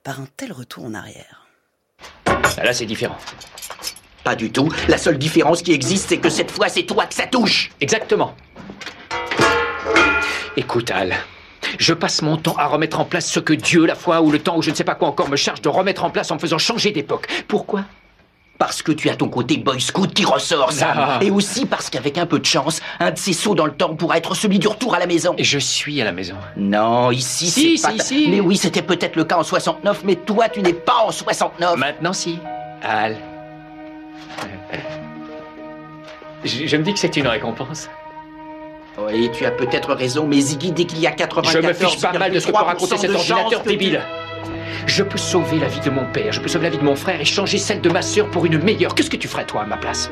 [0.04, 1.48] par un tel retour en arrière?
[2.26, 3.18] Ah, Là c'est différent.
[4.28, 4.70] Pas du tout.
[4.90, 7.72] La seule différence qui existe, c'est que cette fois, c'est toi que ça touche.
[7.80, 8.36] Exactement.
[10.58, 11.14] Écoute, Al,
[11.80, 14.40] je passe mon temps à remettre en place ce que Dieu, la foi ou le
[14.40, 16.36] temps ou je ne sais pas quoi encore me charge de remettre en place en
[16.36, 17.28] me faisant changer d'époque.
[17.48, 17.84] Pourquoi?
[18.58, 20.94] Parce que tu as ton côté boy scout qui ressort, ça.
[20.96, 21.20] Ah.
[21.22, 23.96] Et aussi parce qu'avec un peu de chance, un de ces sauts dans le temps
[23.96, 25.36] pourra être celui du retour à la maison.
[25.38, 26.36] Et je suis à la maison.
[26.56, 28.04] Non, ici, si, c'est pas...
[28.04, 28.28] Si, si.
[28.30, 31.78] Mais oui, c'était peut-être le cas en 69, mais toi, tu n'es pas en 69.
[31.78, 32.40] Maintenant, si.
[32.82, 33.18] Al.
[36.44, 37.90] Je, je me dis que c'est une récompense.
[38.98, 41.62] Oui, tu as peut-être raison, mais Ziggy, dès qu'il y a 94...
[41.62, 44.02] Je me fiche pas mal de ce que peut raconter cet ordinateur débile.
[44.88, 46.96] Je peux sauver la vie de mon père, je peux sauver la vie de mon
[46.96, 48.96] frère et changer celle de ma sœur pour une meilleure.
[48.96, 50.10] Qu'est-ce que tu ferais, toi, à ma place?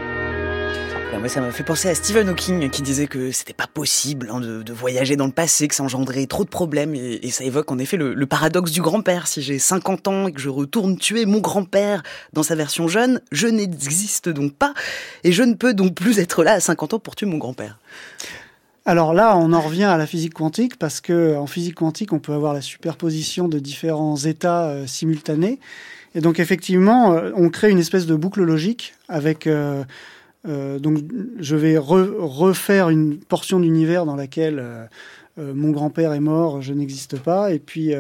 [1.17, 4.39] Moi, ça m'a fait penser à Stephen Hawking qui disait que c'était pas possible hein,
[4.41, 6.93] de, de, voyager dans le passé, que ça engendrait trop de problèmes.
[6.93, 9.25] Et, et ça évoque en effet le, le paradoxe du grand-père.
[9.25, 13.21] Si j'ai 50 ans et que je retourne tuer mon grand-père dans sa version jeune,
[13.31, 14.73] je n'existe donc pas.
[15.23, 17.79] Et je ne peux donc plus être là à 50 ans pour tuer mon grand-père.
[18.87, 22.19] Alors là, on en revient à la physique quantique parce que en physique quantique, on
[22.19, 25.59] peut avoir la superposition de différents états euh, simultanés.
[26.13, 29.83] Et donc effectivement, euh, on crée une espèce de boucle logique avec euh,
[30.45, 30.99] donc
[31.39, 34.63] je vais re, refaire une portion d'univers dans laquelle
[35.37, 37.93] mon grand-père est mort, je n'existe pas, et puis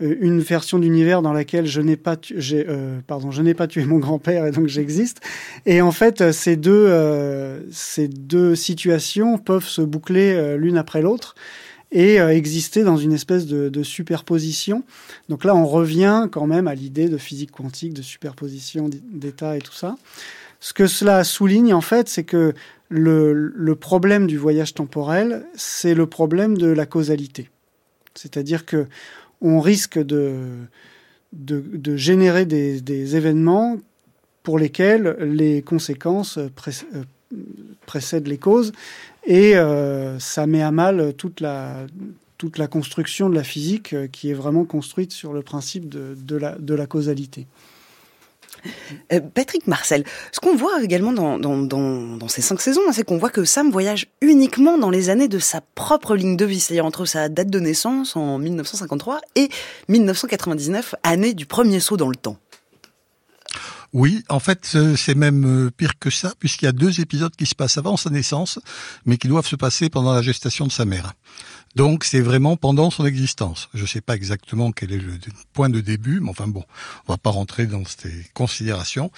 [0.00, 2.16] une version d'univers dans laquelle je n'ai pas,
[2.52, 5.20] euh, pas tué mon grand-père et donc j'existe.
[5.66, 11.02] Et en fait, ces deux, euh, ces deux situations peuvent se boucler euh, l'une après
[11.02, 11.34] l'autre
[11.92, 14.82] et euh, exister dans une espèce de, de, superposition.
[15.28, 19.60] Donc là, on revient quand même à l'idée de physique quantique, de superposition d'états et
[19.60, 19.96] tout ça.
[20.60, 22.54] Ce que cela souligne, en fait, c'est que
[22.94, 27.50] le, problème du voyage temporel, c'est le problème de la causalité.
[28.14, 28.86] C'est-à-dire que
[29.40, 30.36] on risque de,
[31.32, 33.78] de, générer des, événements
[34.42, 36.50] pour lesquels les conséquences euh,
[37.86, 38.72] précèdent les causes
[39.26, 41.86] et euh, ça met à mal toute la,
[42.70, 47.46] construction de la physique qui est vraiment construite sur le principe de la causalité.
[49.12, 53.44] Euh, Patrick Marcel, ce qu'on voit également dans, ces cinq saisons, c'est qu'on voit que
[53.44, 57.28] Sam voyage uniquement dans les années de sa propre ligne de vie, c'est-à-dire entre sa
[57.28, 59.48] date de naissance en 1953 et
[59.88, 62.38] 1999, année du premier saut dans le temps.
[63.92, 67.54] Oui, en fait, c'est même pire que ça, puisqu'il y a deux épisodes qui se
[67.54, 68.58] passent avant sa naissance,
[69.06, 71.12] mais qui doivent se passer pendant la gestation de sa mère.
[71.74, 73.68] Donc c'est vraiment pendant son existence.
[73.74, 75.18] Je ne sais pas exactement quel est le
[75.52, 76.64] point de début, mais enfin bon,
[77.08, 79.10] on va pas rentrer dans ces considérations.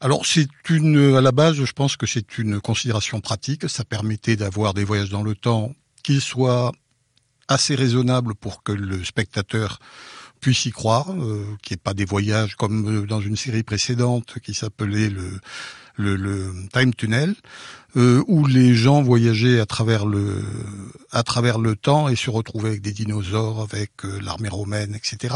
[0.00, 3.68] Alors c'est une, à la base, je pense que c'est une considération pratique.
[3.68, 6.72] Ça permettait d'avoir des voyages dans le temps qui soient
[7.48, 9.78] assez raisonnables pour que le spectateur
[10.40, 14.38] puisse y croire, euh, qu'il n'y ait pas des voyages comme dans une série précédente
[14.42, 15.40] qui s'appelait le,
[15.96, 17.34] le, Time Tunnel,
[17.96, 20.42] euh, où les gens voyageaient à travers le
[21.12, 25.34] à travers le temps et se retrouvaient avec des dinosaures, avec euh, l'armée romaine, etc.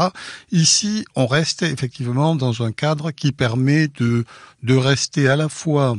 [0.51, 4.25] Ici, on reste effectivement dans un cadre qui permet de
[4.63, 5.97] de rester à la fois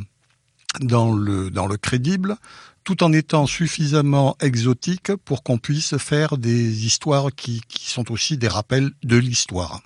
[0.81, 2.37] dans le dans le crédible,
[2.85, 8.39] tout en étant suffisamment exotique pour qu'on puisse faire des histoires qui, qui sont aussi
[8.39, 9.83] des rappels de l'histoire.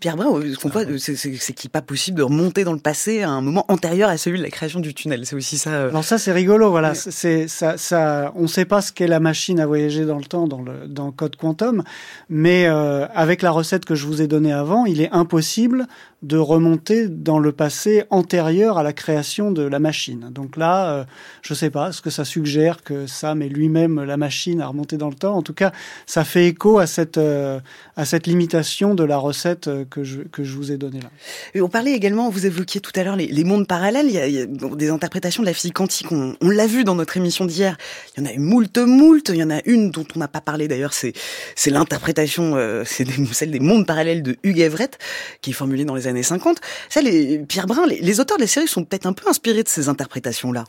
[0.00, 3.22] Pierre Brun, ce qu'on voit, c'est qu'il n'est pas possible de remonter dans le passé
[3.22, 5.26] à un moment antérieur à celui de la création du tunnel.
[5.26, 5.70] C'est aussi ça.
[5.70, 5.88] Euh...
[5.90, 6.70] Alors ça, c'est rigolo.
[6.70, 8.32] Voilà, c'est ça, ça.
[8.36, 10.86] On ne sait pas ce qu'est la machine à voyager dans le temps dans le
[10.86, 11.82] dans Code Quantum,
[12.28, 15.86] mais euh, avec la recette que je vous ai donnée avant, il est impossible
[16.22, 20.28] de remonter dans le passé antérieur à la création de la machine.
[20.30, 21.04] Donc là, euh,
[21.42, 24.96] je sais pas, est-ce que ça suggère que Sam est lui-même la machine à remonter
[24.96, 25.72] dans le temps En tout cas,
[26.06, 27.58] ça fait écho à cette euh,
[27.96, 31.10] à cette limitation de la recette que je que je vous ai donnée là.
[31.54, 34.06] Et on parlait également, vous évoquiez tout à l'heure les, les, mondes parallèles.
[34.06, 36.10] Il y a, il y a des interprétations de la physique quantique.
[36.10, 37.76] On, on l'a vu dans notre émission d'hier.
[38.16, 39.28] Il y en a eu moult moult.
[39.28, 40.94] Il y en a une dont on n'a pas parlé d'ailleurs.
[40.94, 41.12] C'est
[41.54, 44.98] c'est l'interprétation, euh, c'est celle des mondes parallèles de Hugh Everett,
[45.40, 46.58] qui est formulée dans les années 50.
[46.88, 49.62] Ça, les, Pierre Brun, les, les auteurs de la série sont peut-être un peu inspirés
[49.62, 50.64] de ces interprétations-là.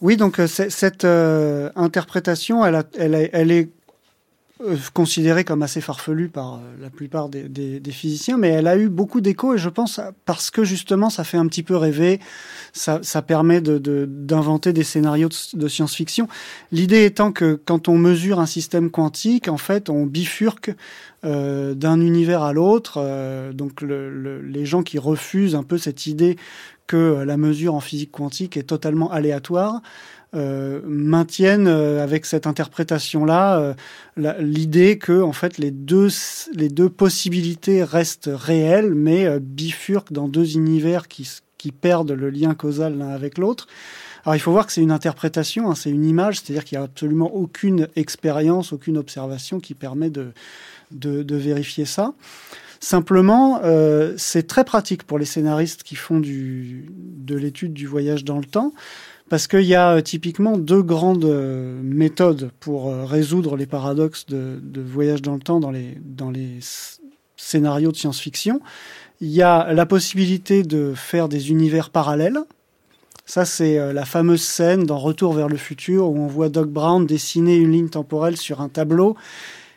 [0.00, 3.68] Oui, donc cette euh, interprétation, elle, a, elle, a, elle est
[4.62, 8.66] euh, considérée comme assez farfelue par euh, la plupart des, des, des, physiciens, mais elle
[8.66, 11.76] a eu beaucoup d'écho et je pense parce que justement ça fait un petit peu
[11.76, 12.20] rêver,
[12.72, 16.28] ça, ça permet d'inventer de, des scénarios de, de science-fiction.
[16.72, 20.72] L'idée étant que quand on mesure un système quantique, en fait, on bifurque
[21.22, 22.94] euh, d'un univers à l'autre.
[22.96, 26.36] Euh, donc le, le, les gens qui refusent un peu cette idée
[26.86, 29.82] que la mesure en physique quantique est totalement aléatoire,
[30.34, 33.74] euh, maintiennent euh, avec cette interprétation-là euh,
[34.38, 36.08] l'idée que en fait les deux
[36.54, 42.30] les deux possibilités restent réelles, mais euh, bifurquent dans deux univers qui qui perdent le
[42.30, 43.66] lien causal l'un avec l'autre.
[44.24, 46.82] Alors il faut voir que c'est une interprétation, hein, c'est une image, c'est-à-dire qu'il n'y
[46.82, 50.32] a absolument aucune expérience, aucune observation qui permet de,
[50.90, 52.12] de, de vérifier ça.
[52.82, 58.24] Simplement, euh, c'est très pratique pour les scénaristes qui font du, de l'étude du voyage
[58.24, 58.72] dans le temps,
[59.30, 64.26] parce qu'il y a euh, typiquement deux grandes euh, méthodes pour euh, résoudre les paradoxes
[64.26, 66.58] de, voyage dans le temps dans les, dans les
[67.36, 68.60] scénarios de science-fiction.
[69.20, 72.40] Il y a la possibilité de faire des univers parallèles.
[73.24, 77.06] Ça, c'est la fameuse scène dans Retour vers le futur où on voit Doc Brown
[77.06, 79.16] dessiner une ligne temporelle sur un tableau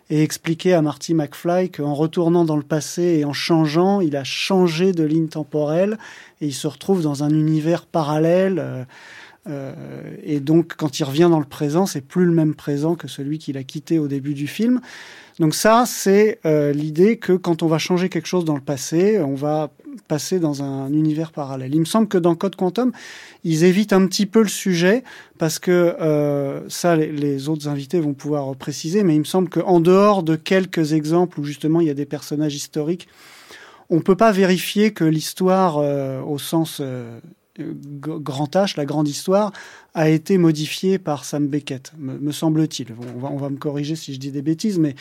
[0.10, 4.24] et expliquer à Marty McFly qu'en retournant dans le passé et en changeant, il a
[4.24, 5.98] changé de ligne temporelle
[6.42, 8.88] et il se retrouve dans un univers parallèle.
[9.48, 13.08] Euh, et donc, quand il revient dans le présent, c'est plus le même présent que
[13.08, 14.80] celui qu'il a quitté au début du film.
[15.40, 19.20] Donc ça, c'est euh, l'idée que quand on va changer quelque chose dans le passé,
[19.20, 19.72] on va
[20.08, 21.74] passer dans un univers parallèle.
[21.74, 22.92] Il me semble que dans Code Quantum,
[23.44, 25.04] ils évitent un petit peu le sujet
[25.40, 29.80] parce que euh, ça, les, autres invités vont pouvoir préciser, mais il me semble qu'en
[29.80, 33.08] dehors de quelques exemples où justement il y a des personnages historiques,
[33.90, 36.82] on peut pas vérifier que l'histoire, au sens
[37.60, 39.52] grand H, la grande histoire,
[39.94, 42.88] a été modifiée par Sam Beckett, me, semble-t-il.
[43.22, 44.96] On va, me corriger si je dis des bêtises, mais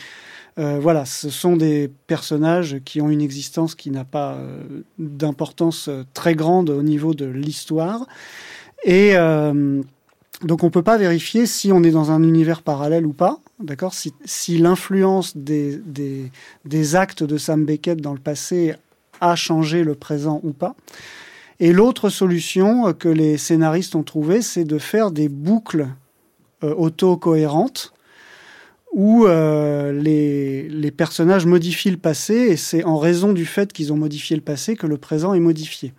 [0.59, 5.87] euh, voilà, ce sont des personnages qui ont une existence qui n'a pas euh, d'importance
[5.87, 8.05] euh, très grande au niveau de l'histoire.
[8.85, 9.13] Et
[10.43, 13.93] donc on peut pas vérifier si on est dans un univers parallèle ou pas, d'accord?
[13.93, 15.79] Si, l'influence des,
[16.65, 18.75] des actes de Sam Beckett dans le passé
[19.21, 20.75] a changé le présent ou pas.
[21.63, 25.87] Et l'autre solution que les scénaristes ont trouvée, c'est de faire des boucles
[26.61, 27.93] euh, auto-cohérentes
[28.91, 33.95] où euh, les, personnages modifient le passé et c'est en raison du fait qu'ils ont
[33.95, 35.93] modifié le passé que le présent est modifié.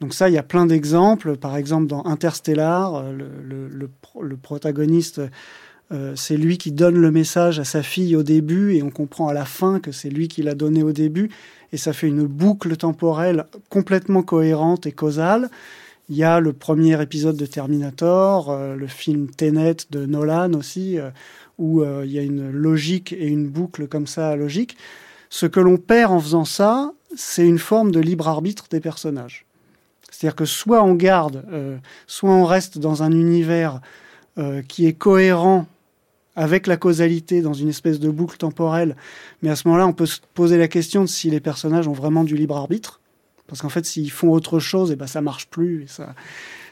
[0.00, 1.36] Donc ça, il y a plein d'exemples.
[1.36, 5.20] Par exemple, dans Interstellar, euh, le, protagoniste,
[5.90, 9.26] euh, c'est lui qui donne le message à sa fille au début et on comprend
[9.26, 11.28] à la fin que c'est lui qui l'a donné au début
[11.72, 15.50] et ça fait une boucle temporelle complètement cohérente et causale.
[16.08, 20.98] Il y a le premier épisode de Terminator, euh, le film Tenet de Nolan aussi,
[20.98, 21.10] euh,
[21.58, 24.76] où euh, il y a une logique et une boucle comme ça logique.
[25.30, 29.46] Ce que l'on perd en faisant ça, c'est une forme de libre arbitre des personnages.
[30.08, 31.44] C'est-à-dire que soit on garde,
[32.06, 33.80] soit on reste dans un univers
[34.68, 35.66] qui est cohérent
[36.36, 38.94] avec la causalité dans une espèce de boucle temporelle.
[39.42, 41.92] Mais à ce moment-là, on peut se poser la question de si les personnages ont
[41.92, 43.00] vraiment du libre arbitre.
[43.46, 45.86] Parce qu'en fait, s'ils font autre chose, et eh ben ça marche plus.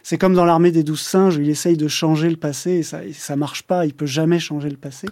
[0.03, 2.83] C'est comme dans l'armée des douze singes, où il essaye de changer le passé et
[2.83, 3.87] ça, et ça marche pas.
[3.87, 5.09] Il peut jamais changer le passé.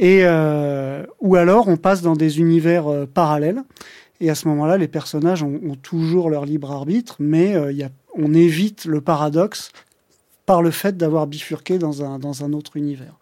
[0.00, 3.62] Euh, ou alors, on passe dans des univers euh, parallèles.
[4.20, 8.84] Et à ce moment-là, les personnages ont, toujours leur libre arbitre, mais euh, on évite
[8.84, 9.72] le paradoxe
[10.46, 13.14] par le fait d'avoir bifurqué dans un autre univers.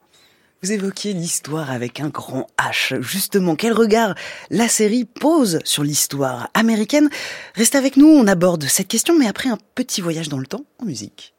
[0.65, 2.99] Vous évoquiez l'histoire avec un grand H.
[3.03, 4.15] Justement, quel regard
[4.49, 7.11] la série pose sur l'histoire américaine?
[7.55, 10.65] Reste avec nous, on aborde cette question, mais après un petit voyage dans le temps
[10.79, 11.35] en musique.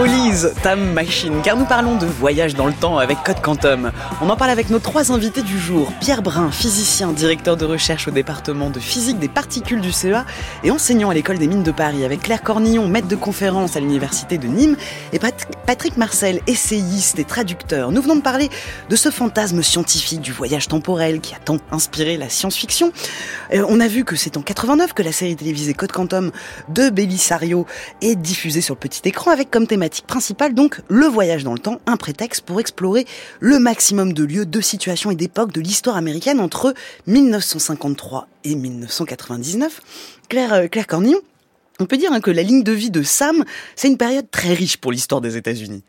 [0.00, 3.92] The Hollies Time Machine, car nous parlons de voyage dans le temps avec Code Quantum.
[4.22, 5.92] On en parle avec nos trois invités du jour.
[6.00, 10.24] Pierre Brun, physicien, directeur de recherche au département de physique des particules du CEA
[10.64, 13.80] et enseignant à l'école des mines de Paris, avec Claire Cornillon, maître de conférence à
[13.80, 14.76] l'université de Nîmes,
[15.12, 15.18] et
[15.70, 17.92] Patrick Marcel, essayiste et traducteur.
[17.92, 18.48] Nous venons de parler
[18.88, 22.90] de ce fantasme scientifique du voyage temporel qui a tant inspiré la science-fiction.
[23.52, 26.32] Euh, on a vu que c'est en 89 que la série télévisée Code Quantum
[26.70, 27.66] de Bellisario
[28.00, 31.60] est diffusée sur le petit écran avec comme thématique principale donc le voyage dans le
[31.60, 33.06] temps, un prétexte pour explorer
[33.38, 36.74] le maximum de lieux, de situations et d'époques de l'histoire américaine entre
[37.06, 39.80] 1953 et 1999.
[40.28, 41.20] Claire, euh, Claire Cornillon,
[41.80, 43.44] on peut dire hein, que la ligne de vie de Sam,
[43.76, 45.82] c'est une période très riche pour l'histoire des États-Unis.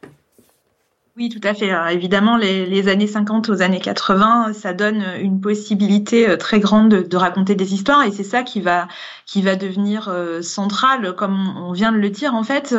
[1.18, 1.70] Oui, tout à fait.
[1.94, 7.18] évidemment, les, années 50 aux années 80, ça donne une possibilité euh, très grande de,
[7.18, 8.88] raconter des histoires et c'est ça qui va
[9.26, 12.34] qui va devenir euh, central, comme on vient de le dire.
[12.34, 12.74] En fait,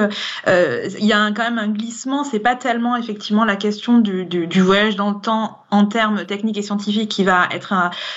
[0.48, 2.24] euh, il y a quand même un glissement.
[2.24, 6.58] C'est pas tellement effectivement la question du, du, voyage dans le temps en termes techniques
[6.58, 7.74] et scientifiques qui va être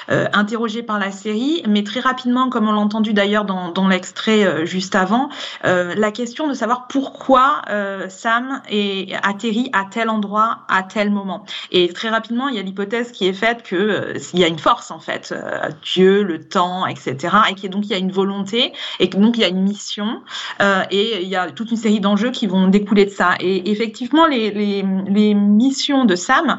[0.10, 4.96] interrogé par la série, mais très rapidement, comme on l'a entendu d'ailleurs dans, l'extrait juste
[4.96, 5.30] avant,
[5.64, 7.62] la question de savoir pourquoi
[8.10, 11.46] Sam est atterri à tel endroit à tel moment.
[11.72, 14.48] Et très rapidement, il y a l'hypothèse qui est faite que euh, il y a
[14.48, 17.36] une force en fait, euh, Dieu, le temps, etc.
[17.50, 20.22] Et qui donc il y a une volonté et donc il y a une mission
[20.62, 23.36] euh, et il y a toute une série d'enjeux qui vont découler de ça.
[23.40, 26.58] Et effectivement, les missions de Sam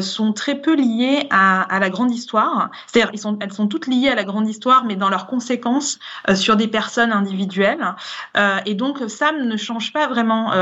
[0.00, 2.70] sont très peu liées à, la grande histoire.
[2.86, 5.98] C'est-à-dire, elles sont toutes liées à la grande histoire, mais dans leurs conséquences
[6.34, 7.94] sur des personnes individuelles.
[8.66, 10.52] et donc Sam ne change pas vraiment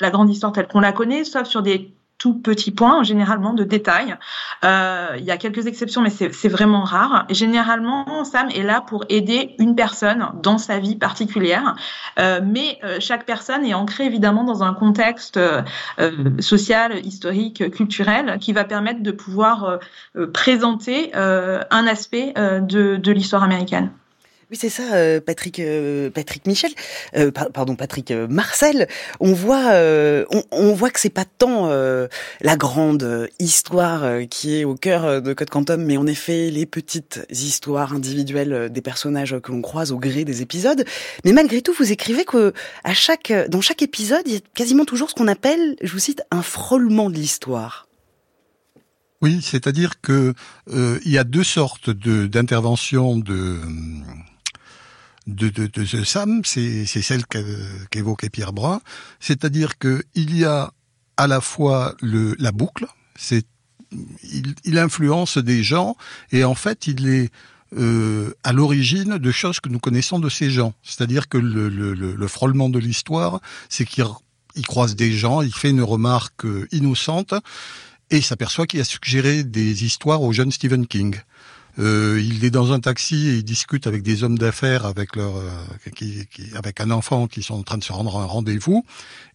[0.00, 3.64] la grande histoire telle qu'on la connaît, sauf sur des tout petits points, généralement de
[3.64, 4.16] détails.
[4.64, 7.26] Euh, il y a quelques exceptions, mais c'est vraiment rare.
[7.30, 11.76] Généralement, Sam est là pour aider une personne dans sa vie particulière,
[12.18, 15.38] euh, mais euh, chaque personne est ancrée évidemment dans un contexte
[16.40, 19.78] social, historique, culturel, qui va permettre de pouvoir
[20.32, 23.90] présenter un aspect de l'histoire américaine.
[24.50, 26.70] Oui, c'est ça, euh, Patrick, euh, Patrick Michel,
[27.14, 28.88] euh, pardon, Patrick Marcel.
[29.20, 29.74] On voit,
[30.50, 35.50] on, voit que c'est pas tant la grande histoire qui est au cœur de Code
[35.50, 40.24] Quantum, mais en effet les petites histoires individuelles des personnages que l'on croise au gré
[40.24, 40.84] des épisodes.
[41.26, 44.86] Mais malgré tout, vous écrivez que à chaque, dans chaque épisode, il y a quasiment
[44.86, 47.86] toujours ce qu'on appelle, je vous cite, un frôlement de l'histoire.
[49.20, 50.32] Oui, c'est-à-dire que
[50.70, 53.58] il y a deux sortes d'interventions de,
[55.28, 57.24] de, de, de ce Sam, c'est celle
[57.90, 58.80] qu'évoquait Pierre Brun,
[59.20, 60.72] c'est-à-dire que il y a
[61.16, 62.86] à la fois le, la boucle,
[64.22, 65.96] il, il, influence des gens
[66.30, 67.30] et en fait il est
[67.76, 70.72] euh, à l'origine de choses que nous connaissons de ces gens.
[70.82, 74.04] C'est-à-dire que le, le, le, frôlement de l'histoire, c'est qu'il
[74.54, 77.34] il croise des gens, il fait une remarque innocente
[78.10, 81.20] et s'aperçoit qu'il a suggéré des histoires au jeune Stephen King.
[81.78, 85.36] Euh, il est dans un taxi et il discute avec des hommes d'affaires, avec leur,
[85.36, 88.84] euh, qui, avec un enfant qui sont en train de se rendre à un rendez-vous.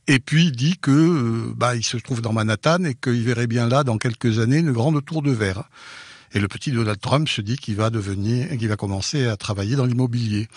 [0.07, 3.47] Et puis il dit que euh, bah il se trouve dans Manhattan et qu'il verrait
[3.47, 5.63] bien là dans quelques années une grande tour de verre.
[6.33, 9.75] Et le petit Donald Trump se dit qu'il va devenir, qu'il va commencer à travailler
[9.75, 10.47] dans l'immobilier.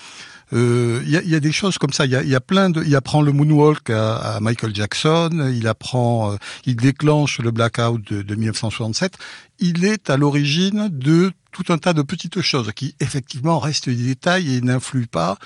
[0.52, 2.06] Euh, il y, a, y, a, des choses comme ça.
[2.06, 2.82] Il y a, y a, plein de.
[2.84, 5.52] Il apprend le moonwalk à, à Michael Jackson.
[5.54, 6.32] Il apprend.
[6.32, 9.18] Euh, il déclenche le blackout de, de 1967.
[9.58, 14.04] Il est à l'origine de tout un tas de petites choses qui effectivement restent des
[14.04, 15.38] détails et n'influent pas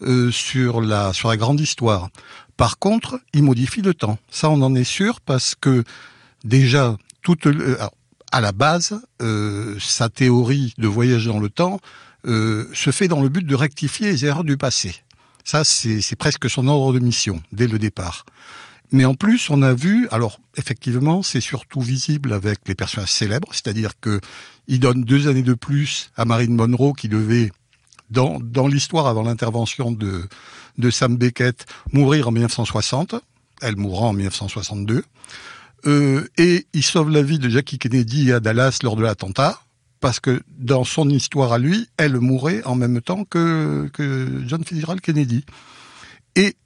[0.00, 2.08] euh, sur la grande histoire.
[2.56, 4.18] Par contre, il modifie le temps.
[4.30, 5.84] Ça, on en est sûr parce que
[6.44, 7.46] déjà toute
[8.32, 11.80] à la base, euh, sa théorie de voyage dans le temps
[12.26, 14.96] euh, se fait dans le but de rectifier les erreurs du passé.
[15.44, 18.24] Ça, c'est presque son ordre de mission dès le départ.
[18.90, 23.48] Mais en plus, on a vu, alors effectivement, c'est surtout visible avec les personnages célèbres,
[23.52, 24.20] c'est-à-dire que
[24.66, 27.50] il donne deux années de plus à Marine Monroe qui devait,
[28.10, 30.28] dans, dans l'histoire avant l'intervention de,
[30.78, 33.14] de Sam Beckett, mourir en 1960.
[33.60, 35.04] Elle mourra en 1962.
[35.86, 39.60] Euh, et il sauve la vie de Jackie Kennedy à Dallas lors de l'attentat,
[40.00, 44.64] parce que dans son histoire à lui, elle mourait en même temps que, que John
[44.64, 45.44] Fitzgerald Kennedy.
[46.36, 46.56] Et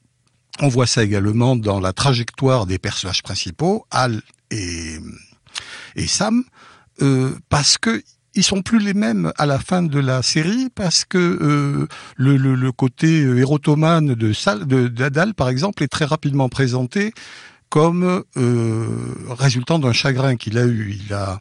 [0.60, 4.98] on voit ça également dans la trajectoire des personnages principaux, Al et,
[6.06, 6.44] Sam,
[7.00, 8.02] euh, parce que
[8.34, 11.86] ils sont plus les mêmes à la fin de la série parce que euh,
[12.16, 17.12] le, côté érotomane de Sal, de d'Adal par exemple est très rapidement présenté
[17.68, 18.86] comme euh,
[19.30, 20.98] résultant d'un chagrin qu'il a eu.
[21.06, 21.40] Il a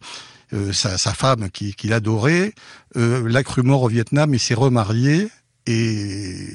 [0.54, 2.54] euh, sa, femme qu'il adorait,
[2.98, 5.30] euh, l'a cru mort au Vietnam et s'est remarié
[5.68, 6.48] et,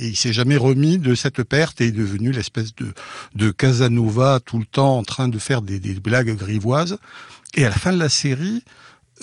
[0.00, 2.72] il s'est jamais remis de cette perte et est devenu l'espèce
[3.34, 6.98] de, Casanova tout le temps en train de faire des, des blagues grivoises.
[7.54, 8.62] Et à la fin de la série,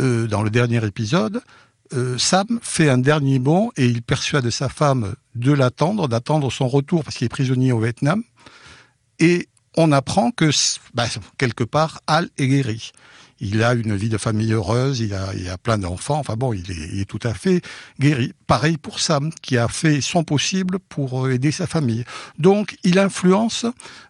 [0.02, 1.42] euh, dans le dernier épisode,
[1.94, 6.68] euh, Sam fait un dernier bond et il persuade sa femme de l'attendre, d'attendre son
[6.68, 8.24] retour parce qu'il est prisonnier au Vietnam.
[9.20, 10.50] Et on apprend que,
[10.94, 11.06] bah,
[11.38, 12.92] quelque part, Al est guéri.
[13.40, 16.20] Il a une vie de famille heureuse, il a, il a plein d'enfants.
[16.20, 17.62] Enfin bon, il est, tout à fait
[18.00, 18.34] guéri.
[18.48, 22.06] Pareil pour Sam, qui a fait son possible pour euh, aider sa famille.
[22.40, 23.66] Donc, il influence,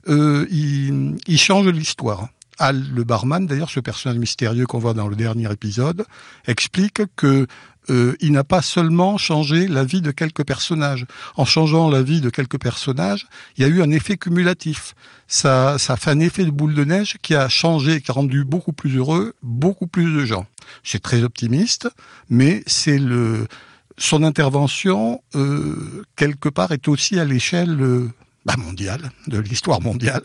[0.08, 2.30] euh, il, il change l'histoire.
[2.58, 6.06] Al, le barman, d'ailleurs, ce personnage mystérieux qu'on voit dans le dernier épisode,
[6.48, 7.48] explique que
[7.90, 11.06] euh, il n'a pas seulement changé la vie de quelques personnages.
[11.36, 13.28] En changeant la vie de quelques personnages,
[13.58, 14.96] il y a eu un effet cumulatif.
[15.28, 18.44] Ça, ça fait un effet de boule de neige qui a changé, qui a rendu
[18.44, 20.46] beaucoup plus heureux beaucoup plus de gens.
[20.84, 21.90] C'est très optimiste,
[22.30, 23.48] mais c'est le
[23.98, 28.12] son intervention euh, quelque part est aussi à l'échelle euh,
[28.46, 30.24] bah, mondiale de l'histoire mondiale.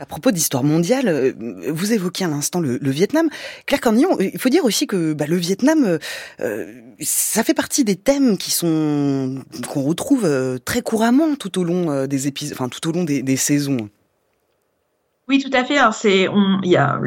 [0.00, 1.32] À propos d'histoire mondiale, euh,
[1.70, 3.28] vous évoquez un instant le, le Vietnam.
[3.66, 5.98] Claire Cornillon, il faut dire aussi que bah, le Vietnam,
[6.40, 11.64] euh, ça fait partie des thèmes qui sont qu'on retrouve euh, très couramment tout au
[11.64, 13.88] long euh, des épisodes, enfin tout au long des, saisons.
[15.28, 15.78] Oui, tout à fait.
[15.78, 16.28] Alors c'est,
[16.62, 16.98] il y a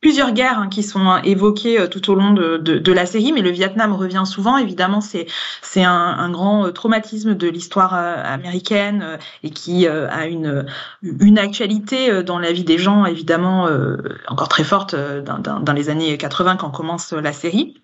[0.00, 3.42] plusieurs guerres hein, qui sont évoquées euh, tout au long de, de, la série, mais
[3.42, 4.56] le Vietnam revient souvent.
[4.56, 5.26] Évidemment, c'est
[5.62, 10.66] c'est un, grand euh, traumatisme de l'histoire euh, américaine et qui a une
[11.02, 13.68] une actualité dans la vie des gens, évidemment
[14.28, 17.80] encore très forte dans, dans, dans les années 80 quand commence la série.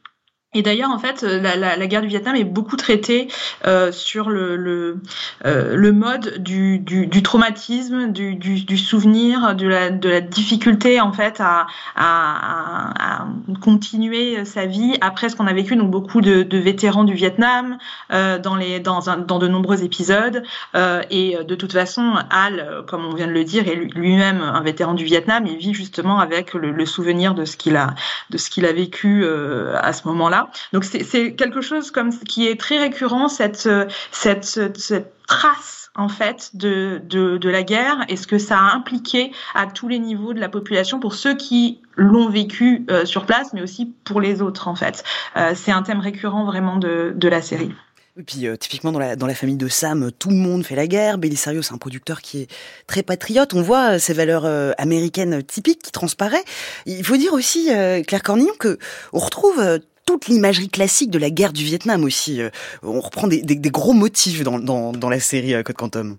[0.55, 3.29] Et d'ailleurs, en fait, la, la, la, guerre du Vietnam est beaucoup traitée
[3.67, 4.99] euh, sur le, le,
[5.45, 10.21] euh, le mode du, du, du traumatisme, du, du, du, souvenir, de la, de la
[10.21, 13.27] difficulté en fait à, à, à
[13.61, 15.77] continuer sa vie après ce qu'on a vécu.
[15.77, 17.79] Donc beaucoup de, de vétérans du Vietnam
[18.13, 20.43] euh, dans, les, dans, un, dans de nombreux épisodes.
[20.75, 24.61] Euh, et de toute façon, Al, comme on vient de le dire, est lui-même un
[24.61, 25.47] vétéran du Vietnam.
[25.47, 27.95] Il vit justement avec le, le souvenir de ce qu'il a,
[28.31, 30.44] de ce qu'il a vécu euh, à ce moment-là.
[30.73, 33.69] Donc c'est quelque chose comme qui est très récurrent cette
[34.11, 34.45] cette,
[34.77, 39.31] cette trace en fait de, de, de, la guerre et ce que ça a impliqué
[39.55, 43.53] à tous les niveaux de la population pour ceux qui l'ont vécu euh, sur place,
[43.53, 45.05] mais aussi pour les autres en fait.
[45.37, 47.71] Euh, c'est un thème récurrent vraiment de, de la série.
[48.17, 50.77] Et puis euh, typiquement dans la, dans la famille de Sam, tout le monde fait
[50.77, 51.19] la guerre.
[51.19, 52.51] Belisario, c'est un producteur qui est
[52.87, 53.55] très patriote.
[53.55, 56.45] On voit ces valeurs euh, américaines typiques qui transparaissent.
[56.87, 58.79] Il faut dire aussi, euh, Claire Cornillon, que
[59.13, 62.41] on retrouve toute l'imagerie classique de la guerre du Vietnam aussi.
[62.83, 66.17] On reprend des, gros motifs dans, la série Code Quantum.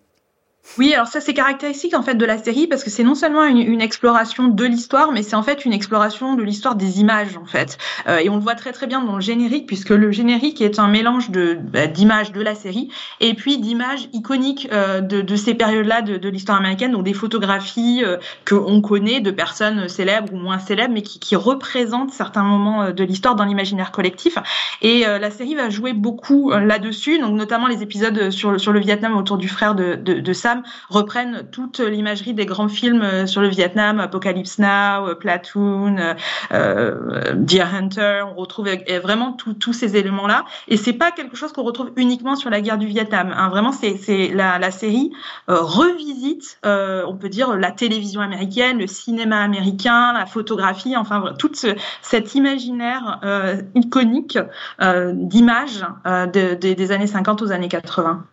[0.77, 3.45] Oui, alors ça c'est caractéristique en fait de la série parce que c'est non seulement
[3.45, 7.45] une, exploration de l'histoire, mais c'est en fait une exploration de l'histoire des images en
[7.45, 7.77] fait.
[8.07, 10.79] Euh, et on le voit très très bien dans le générique puisque le générique est
[10.79, 12.89] un mélange de bah, d'images de la série
[13.21, 17.13] et puis d'images iconiques euh, de, de, ces périodes-là de, de l'histoire américaine, donc des
[17.13, 22.11] photographies euh, que on connaît de personnes célèbres ou moins célèbres, mais qui, qui représentent
[22.11, 24.37] certains moments euh, de l'histoire dans l'imaginaire collectif.
[24.81, 28.73] Et euh, la série va jouer beaucoup euh, là-dessus, donc notamment les épisodes sur sur
[28.73, 30.54] le Vietnam autour du frère de, de, de Sam
[30.89, 36.15] reprennent toute l'imagerie des grands films sur le Vietnam, Apocalypse Now, Platoon,
[36.51, 38.23] euh, Deer Hunter.
[38.29, 38.69] On retrouve
[39.01, 40.45] vraiment tous ces éléments-là.
[40.67, 43.33] Et c'est pas quelque chose qu'on retrouve uniquement sur la guerre du Vietnam.
[43.35, 43.49] Hein.
[43.49, 45.11] Vraiment, c'est la, série
[45.49, 51.33] euh, revisite, euh, on peut dire, la télévision américaine, le cinéma américain, la photographie, enfin,
[51.37, 54.37] tout ce, cet imaginaire euh, iconique
[54.81, 58.25] euh, d'images euh, de, de, des années 50 aux années 80.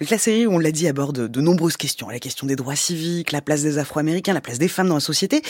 [0.00, 2.08] La série, on l'a dit, aborde de nombreuses questions.
[2.08, 5.00] La question des droits civiques, la place des Afro-Américains, la place des femmes dans la
[5.00, 5.42] société.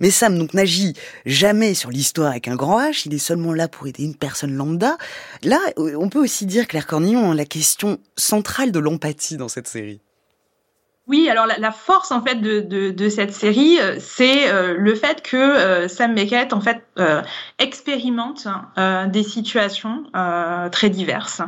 [0.00, 0.92] Mais Sam donc n'agit
[1.24, 3.04] jamais sur l'histoire avec un grand H.
[3.06, 4.98] Il est seulement là pour aider une personne lambda.
[5.42, 10.00] Là, on peut aussi dire, Claire Cornillon, la question centrale de l'empathie dans cette série.
[11.06, 14.94] Oui, alors la, force en fait de, de, de cette série, euh, c'est euh, le
[14.94, 16.82] fait que euh, Sam Beckett en fait
[17.58, 18.48] expérimente
[19.08, 20.04] des situations
[20.70, 21.42] très diverses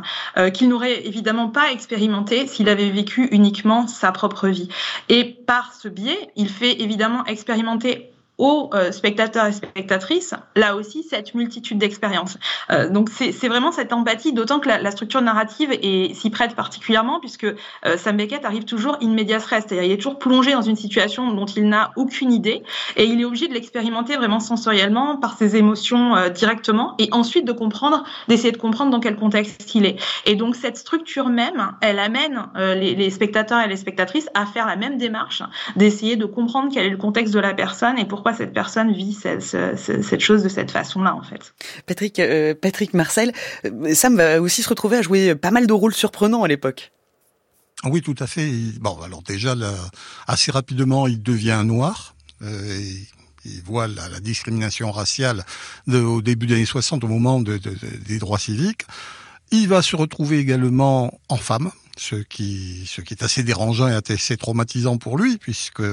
[0.53, 4.67] qu'il n'aurait évidemment pas expérimenté s'il avait vécu uniquement sa propre vie.
[5.09, 11.03] Et par ce biais, il fait évidemment expérimenter aux euh, spectateurs et spectatrices, là aussi,
[11.03, 12.37] cette multitude d'expériences.
[12.69, 15.71] Euh, donc c'est vraiment cette empathie, d'autant que la, la, structure narrative
[16.13, 19.97] s'y prête particulièrement, puisque euh, Sam Beckett arrive toujours in medias res, c'est-à-dire il est
[19.97, 22.63] toujours plongé dans une situation dont il n'a aucune idée,
[22.95, 27.45] et il est obligé de l'expérimenter vraiment sensoriellement, par ses émotions euh, directement, et ensuite
[27.45, 29.97] de comprendre, d'essayer de comprendre dans quel contexte il est.
[30.25, 34.45] Et donc cette structure même, elle amène euh, les, les spectateurs et les spectatrices à
[34.45, 35.41] faire la même démarche,
[35.75, 38.93] d'essayer de comprendre quel est le contexte de la personne et pourquoi pourquoi cette personne
[38.93, 41.53] vit cette, cette, chose de cette façon-là, en fait.
[41.85, 43.31] Patrick, euh, Patrick Marcel,
[43.63, 46.91] euh, Sam va aussi se retrouver à jouer pas mal de rôles surprenants à l'époque.
[47.85, 48.51] Oui, tout à fait.
[48.81, 49.55] Bon, alors déjà,
[50.27, 52.15] assez rapidement, il devient noir.
[52.41, 52.81] Euh,
[53.45, 55.45] il voit la, discrimination raciale
[55.87, 58.83] au début des années 60, au moment des droits civiques.
[59.51, 63.93] Il va se retrouver également en femme, ce qui, ce qui est assez dérangeant et
[63.93, 65.83] assez traumatisant pour lui, puisque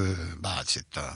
[0.41, 1.13] bah, c'est un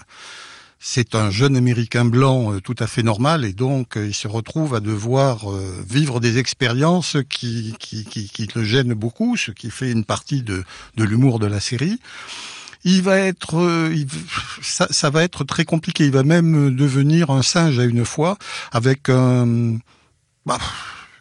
[0.79, 4.29] c'est un jeune Américain blanc euh, tout à fait normal et donc euh, il se
[4.29, 9.51] retrouve à devoir euh, vivre des expériences qui, qui, qui, qui, le gênent beaucoup, ce
[9.51, 10.63] qui fait une partie de,
[10.95, 11.99] de l'humour de la série.
[12.85, 13.91] Il va être,
[14.61, 16.05] ça, ça, va être très compliqué.
[16.05, 18.37] Il va même devenir un singe à une fois
[18.71, 19.77] avec un.
[20.45, 20.59] Bah,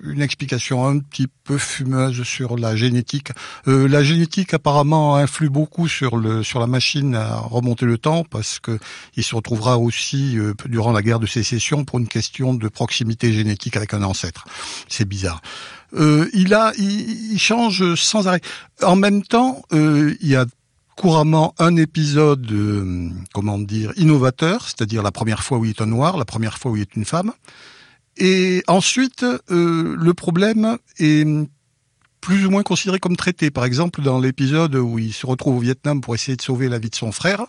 [0.03, 3.31] une explication un petit peu fumeuse sur la génétique.
[3.67, 8.25] Euh, la génétique apparemment influe beaucoup sur le sur la machine à remonter le temps
[8.25, 8.79] parce que
[9.17, 13.33] il se retrouvera aussi euh, durant la guerre de sécession pour une question de proximité
[13.33, 14.45] génétique avec un ancêtre.
[14.89, 15.41] C'est bizarre.
[15.95, 18.43] Euh, il a, il, il, change sans arrêt.
[18.83, 20.45] En même temps, euh, il y a
[20.99, 25.87] couramment un épisode, euh, comment dire, innovateur, c'est-à-dire la première fois où il est un
[25.87, 27.33] noir, la première fois où il est une femme.
[28.19, 31.25] Et ensuite, euh, le problème est
[32.21, 33.51] plus ou moins considéré comme traité.
[33.51, 36.79] Par exemple, dans l'épisode où il se retrouve au Vietnam pour essayer de sauver la
[36.79, 37.47] vie de son frère,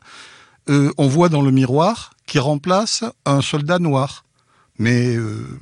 [0.70, 4.26] euh, on voit dans le miroir qu'il remplace un soldat noir.
[4.78, 5.60] Mais euh,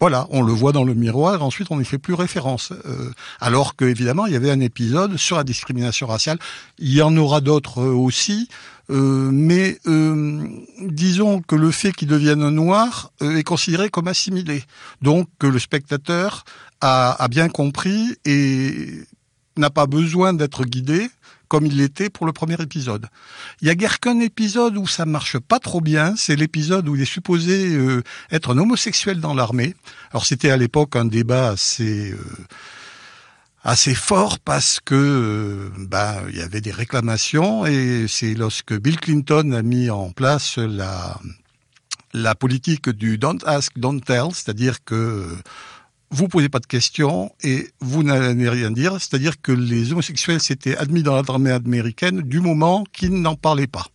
[0.00, 2.72] voilà, on le voit dans le miroir, ensuite on n'y fait plus référence.
[2.84, 6.38] Euh, alors que évidemment, il y avait un épisode sur la discrimination raciale.
[6.78, 8.48] Il y en aura d'autres euh, aussi,
[8.90, 9.78] euh, mais
[10.80, 14.64] disons que le fait qu'il devienne noir est considéré comme assimilé.
[15.00, 16.44] Donc que le spectateur
[16.80, 19.04] a, a bien compris et
[19.56, 21.08] n'a pas besoin d'être guidé
[21.48, 23.06] comme il l'était pour le premier épisode.
[23.60, 26.96] Il y a guère qu'un épisode où ça marche pas trop bien, c'est l'épisode où
[26.96, 29.74] il est supposé euh, être un homosexuel dans l'armée.
[30.10, 32.18] Alors c'était à l'époque un débat assez euh,
[33.62, 39.00] assez fort parce que euh, bah, il y avait des réclamations et c'est lorsque Bill
[39.00, 41.18] Clinton a mis en place la
[42.14, 45.36] la politique du don't ask, don't tell, c'est-à-dire que
[46.14, 48.92] vous posez pas de questions et vous n'allez rien dire.
[49.00, 53.86] C'est-à-dire que les homosexuels s'étaient admis dans l'armée américaine du moment qu'ils n'en parlaient pas.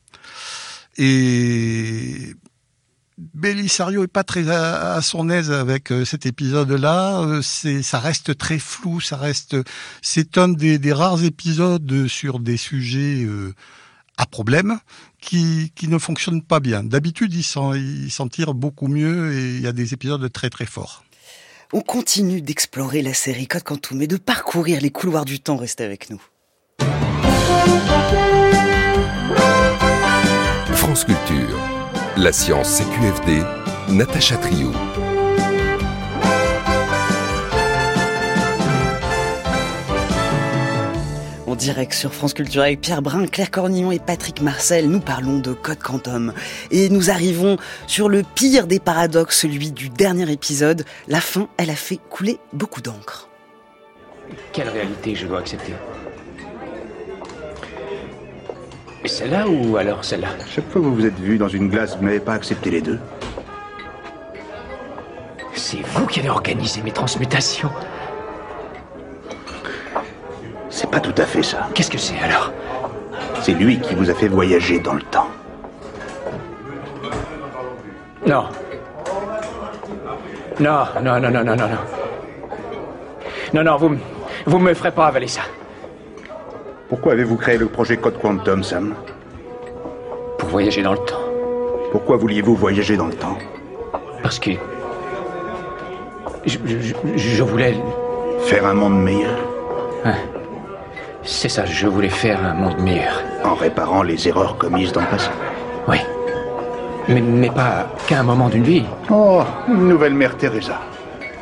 [0.97, 2.35] Et
[3.17, 7.21] Belisario est pas très à, son aise avec euh, cet épisode-là.
[7.21, 9.55] Euh, c'est, ça reste très flou, ça reste,
[10.01, 13.53] c'est un des, rares épisodes sur des sujets euh,
[14.17, 14.79] à problème
[15.21, 16.83] qui, ne fonctionnent pas bien.
[16.83, 20.65] D'habitude, s'en, il s'en tire beaucoup mieux et il y a des épisodes très très
[20.65, 21.03] forts.
[21.71, 25.55] On continue d'explorer la série Code Quantum et de parcourir les couloirs du temps.
[25.55, 26.19] Restez avec nous.
[30.73, 31.59] France Culture,
[32.17, 33.43] la science CQFD,
[33.89, 34.71] Natacha Trio.
[41.59, 44.89] Direct sur France Culture avec Pierre Brun, Claire Cornillon et Patrick Marcel.
[44.89, 46.33] Nous parlons de Code Quantum.
[46.71, 50.85] Et nous arrivons sur le pire des paradoxes, celui du dernier épisode.
[51.09, 53.27] La fin, elle a fait couler beaucoup d'encre.
[54.53, 55.73] Quelle réalité je dois accepter?
[59.05, 60.29] Celle-là ou alors celle-là?
[60.49, 62.81] Chaque fois que vous vous êtes vu dans une glace, vous n'avez pas accepté les
[62.81, 62.99] deux?
[65.55, 67.69] C'est vous qui avez organisé mes transmutations.
[70.69, 71.67] C'est pas tout à fait ça.
[71.73, 72.51] Qu'est-ce que c'est alors?
[73.41, 75.27] C'est lui qui vous a fait voyager dans le temps.
[78.25, 78.45] Non.
[80.59, 81.77] Non, non, non, non, non, non, non.
[83.53, 83.95] Non, non, vous,
[84.45, 85.41] vous me ferez pas avaler ça.
[86.89, 88.95] Pourquoi avez-vous créé le projet Code Quantum, Sam?
[90.37, 91.21] Pour voyager dans le temps.
[91.91, 93.37] Pourquoi vouliez-vous voyager dans le temps?
[94.21, 94.51] Parce que...
[96.45, 96.57] Je,
[97.15, 97.75] je, voulais...
[98.41, 99.37] Faire un monde meilleur
[100.05, 100.15] hein?
[101.31, 103.21] C'est ça, je voulais faire un monde meilleur.
[103.43, 105.29] En réparant les erreurs commises dans le passé
[105.87, 105.97] Oui.
[107.07, 108.83] Mais, mais pas qu'à un moment d'une vie.
[109.11, 110.79] Oh, une nouvelle mère Teresa.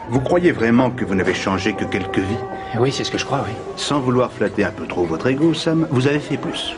[0.09, 2.43] Vous croyez vraiment que vous n'avez changé que quelques vies?
[2.77, 3.53] Oui, c'est ce que je crois, oui.
[3.77, 6.75] Sans vouloir flatter un peu trop votre ego, Sam, vous avez fait plus.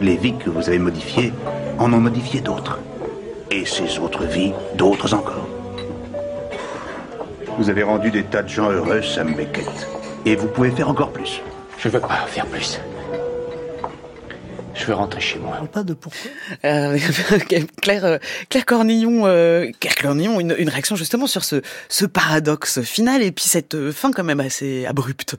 [0.00, 1.32] Les vies que vous avez modifiées
[1.78, 2.78] en ont modifié d'autres.
[3.50, 5.48] Et ces autres vies, d'autres encore.
[7.58, 9.88] Vous avez rendu des tas de gens heureux, Sam Beckett.
[10.24, 11.42] Et vous pouvez faire encore plus.
[11.84, 12.80] Je veux pas faire plus?
[14.74, 15.60] Je veux rentrer chez moi.
[15.70, 16.30] Pas de pourquoi?
[16.64, 16.98] Euh,
[17.82, 18.18] Claire, euh,
[18.48, 21.60] Claire Cornillon, euh, Claire Cornillon, une, une, réaction justement sur ce,
[21.90, 25.36] ce paradoxe final et puis cette fin quand même assez abrupte.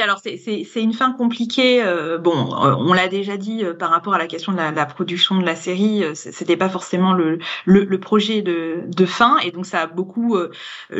[0.00, 1.82] Alors c'est une fin compliquée.
[1.82, 4.86] Euh, bon, euh, on l'a déjà dit euh, par rapport à la question de la,
[4.86, 9.66] production de la série, c'était pas forcément le, le, projet de, de, fin, et donc
[9.66, 10.36] ça a beaucoup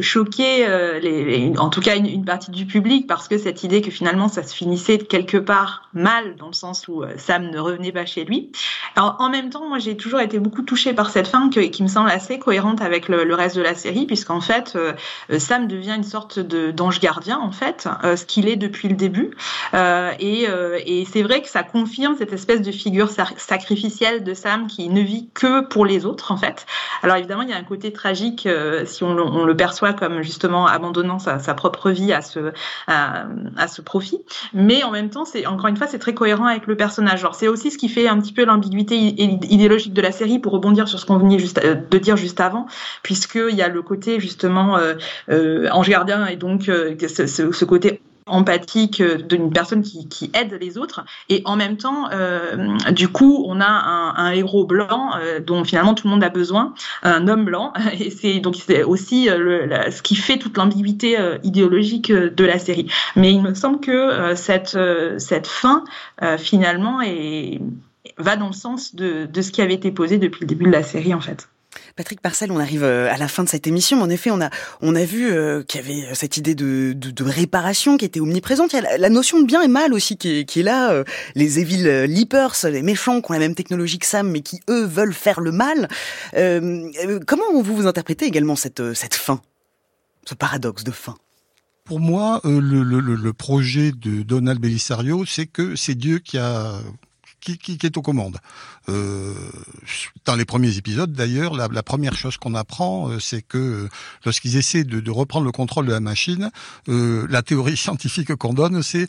[0.01, 0.67] choqué,
[1.01, 4.29] les, en tout cas une, une, partie du public, parce que cette idée que finalement
[4.29, 8.25] ça se finissait quelque part mal, dans le sens où Sam ne revenait pas chez
[8.25, 8.53] lui.
[8.95, 11.89] Alors en même temps, moi j'ai toujours été beaucoup touchée par cette fin qui me
[11.89, 14.79] semble assez cohérente avec le, le reste de la série, puisqu'en fait
[15.39, 19.31] Sam devient une sorte d'ange gardien en fait, ce qu'il est depuis le début.
[19.75, 24.67] Euh, euh, et, c'est vrai que ça confirme cette espèce de figure sacrificielle de Sam
[24.67, 26.67] qui ne vit que pour les autres, en fait.
[27.03, 30.67] Alors évidemment, il y a un côté tragique euh, si on le, perçoit comme justement
[30.67, 32.53] abandonnant sa, propre vie à ce,
[32.87, 33.27] à,
[33.69, 34.21] ce profit.
[34.55, 37.27] Mais en même temps, c'est encore une fois, c'est très cohérent avec le personnage.
[37.33, 40.89] c'est aussi ce qui fait un petit peu l'ambiguïté idéologique de la série pour rebondir
[40.89, 42.67] sur ce qu'on venait juste de dire juste avant,
[43.03, 44.79] puisqu'il y a le côté justement
[45.29, 51.05] ange gardien et donc ce, ce côté empathique euh, d'une personne qui, aide les autres.
[51.29, 55.95] Et en même temps euh, du coup on a un, héros blanc euh, dont finalement
[55.95, 57.73] tout le monde a besoin un homme blanc.
[57.99, 62.91] Et c'est donc c'est aussi ce qui fait toute l'ambiguïté idéologique de la série.
[63.17, 64.79] Mais il me semble que cette
[65.19, 65.85] cette fin
[66.39, 67.61] finalement est
[68.19, 70.71] va dans le sens de, de ce qui avait été posé depuis le début de
[70.71, 71.49] la série en fait
[71.97, 74.01] Patrick Parcel, on arrive euh, à la fin de cette émission.
[74.01, 76.93] En effet, on a on a vu euh, qu'il y avait euh, cette idée de,
[76.95, 78.73] de, réparation qui était omniprésente.
[78.73, 81.05] Il y a la, notion de bien et mal aussi qui est, qui est là.
[81.35, 84.85] Les Evil Leapers, les méchants qui ont la même technologie que Sam, mais qui eux
[84.85, 85.89] veulent faire le mal.
[87.27, 89.41] comment vous vous interprétez également cette cette fin,
[90.25, 91.17] ce paradoxe de fin?
[91.85, 96.79] Pour moi, le, le, projet de Donald Belisario, c'est que c'est Dieu qui a
[97.43, 98.39] qui, est aux commandes.
[98.89, 99.35] Euh,
[100.25, 103.89] dans les premiers épisodes, d'ailleurs, la, première chose qu'on apprend, euh, c'est que euh,
[104.25, 106.51] lorsqu'ils essaient de, reprendre le contrôle de la machine,
[106.87, 109.09] la théorie scientifique qu'on donne, c'est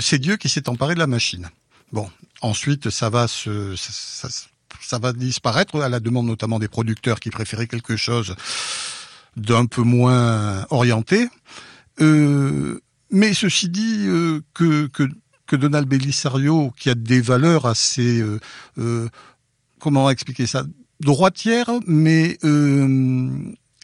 [0.00, 1.50] c'est Dieu qui s'est emparé de la machine.
[1.92, 7.30] Bon, ensuite, ça va se ça, va disparaître à la demande notamment des producteurs qui
[7.30, 8.34] préféraient quelque chose
[9.36, 11.28] d'un peu moins orienté.
[12.00, 14.06] Mais ceci dit,
[14.54, 14.88] que
[15.50, 18.38] que Donald Bellisario, qui a des valeurs assez, euh,
[18.78, 19.08] euh,
[19.80, 20.62] comment expliquer ça,
[21.00, 23.28] droitières, mais euh,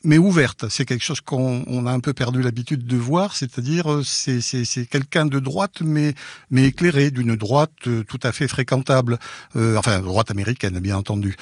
[0.04, 0.68] mais ouverte.
[0.68, 5.26] C'est quelque chose qu'on a un peu perdu l'habitude de voir, c'est-à-dire c'est c'est quelqu'un
[5.26, 6.14] de droite, mais
[6.52, 9.18] mais éclairé, d'une droite tout à fait fréquentable,
[9.56, 11.34] enfin droite américaine bien entendu.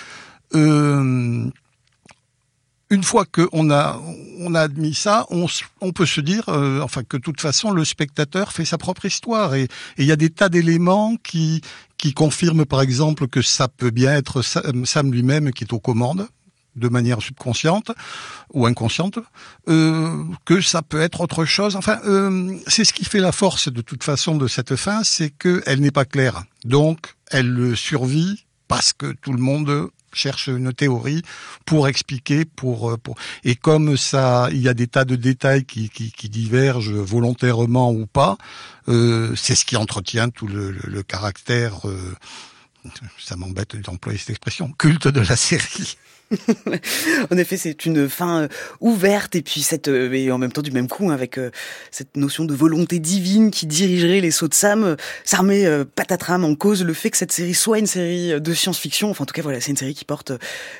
[0.54, 1.50] Euh,
[2.94, 4.00] une fois qu'on a
[4.54, 8.64] admis ça, on, peut se dire, euh, enfin que de toute façon le spectateur fait
[8.64, 9.68] sa propre histoire et
[9.98, 11.60] il y a des tas d'éléments qui
[12.14, 16.28] confirment par exemple que ça peut bien être Sam lui-même qui est aux commandes
[16.76, 17.92] de manière subconsciente
[18.52, 19.18] ou inconsciente,
[19.68, 21.76] euh, que ça peut être autre chose.
[21.76, 25.30] Enfin, euh, c'est ce qui fait la force de toute façon de cette fin, c'est
[25.30, 26.44] qu'elle n'est pas claire.
[26.64, 31.22] Donc, elle survit parce que tout le monde cherche une théorie
[31.64, 35.64] pour expliquer, pour, euh, pour et comme ça, il y a des tas de détails
[35.64, 38.36] qui, qui, divergent volontairement ou pas,
[38.88, 41.88] euh, c'est ce qui entretient tout le, le, caractère.
[41.88, 42.14] Euh,
[43.18, 45.96] ça m'embête d'employer cette expression culte de la série.
[47.30, 48.48] en effet, c'est une fin euh,
[48.80, 51.50] ouverte et puis cette euh, et en même temps du même coup hein, avec euh,
[51.90, 54.96] cette notion de volonté divine qui dirigerait les sauts de Sam.
[55.24, 55.66] Ça remet
[55.96, 59.10] patatram en cause le fait que cette série soit une série de science-fiction.
[59.10, 60.32] Enfin, en tout cas, voilà, c'est une série qui porte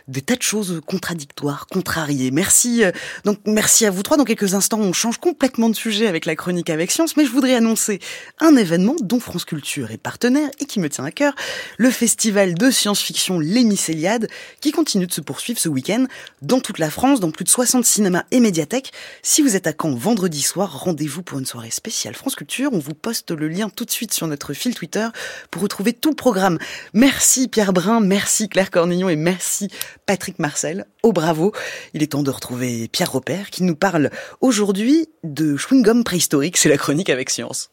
[0.09, 2.31] des tas de choses contradictoires, contrariées.
[2.31, 2.83] Merci.
[3.25, 4.17] Donc, merci à vous trois.
[4.17, 7.31] Dans quelques instants, on change complètement de sujet avec la chronique avec science, mais je
[7.31, 8.01] voudrais annoncer
[8.41, 11.35] un événement dont France Culture est partenaire et qui me tient à cœur,
[11.79, 14.29] le festival de science-fiction L'Hémicéliade,
[14.61, 16.07] qui continue de se poursuivre ce week-end
[16.43, 18.93] dans toute la France, dans plus de 60 cinémas et médiathèques.
[19.23, 22.71] Si vous êtes à Caen vendredi soir, rendez-vous pour une soirée spéciale France Culture.
[22.73, 25.07] On vous poste le lien tout de suite sur notre fil Twitter
[25.51, 26.59] pour retrouver tout le programme.
[26.95, 29.69] Merci Pierre Brun, merci Claire Cornillon et merci
[30.07, 30.87] Patrick Marcel.
[31.03, 31.53] Au bravo.
[31.93, 36.57] Il est temps de retrouver Pierre Robert qui nous parle aujourd'hui de chewing-gum préhistorique.
[36.57, 37.71] C'est la chronique avec science.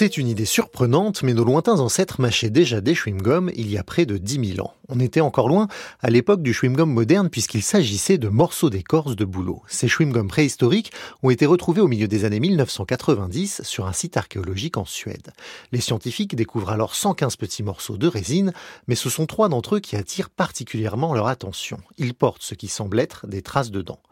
[0.00, 3.84] C'est une idée surprenante, mais nos lointains ancêtres mâchaient déjà des chewing-gums il y a
[3.84, 4.72] près de 10 000 ans.
[4.92, 5.68] On était encore loin
[6.00, 9.62] à l'époque du chewing-gum moderne puisqu'il s'agissait de morceaux d'écorce de bouleau.
[9.68, 14.76] Ces chewing-gums préhistoriques ont été retrouvés au milieu des années 1990 sur un site archéologique
[14.76, 15.30] en Suède.
[15.70, 18.52] Les scientifiques découvrent alors 115 petits morceaux de résine,
[18.88, 21.78] mais ce sont trois d'entre eux qui attirent particulièrement leur attention.
[21.96, 24.02] Ils portent ce qui semble être des traces de dents.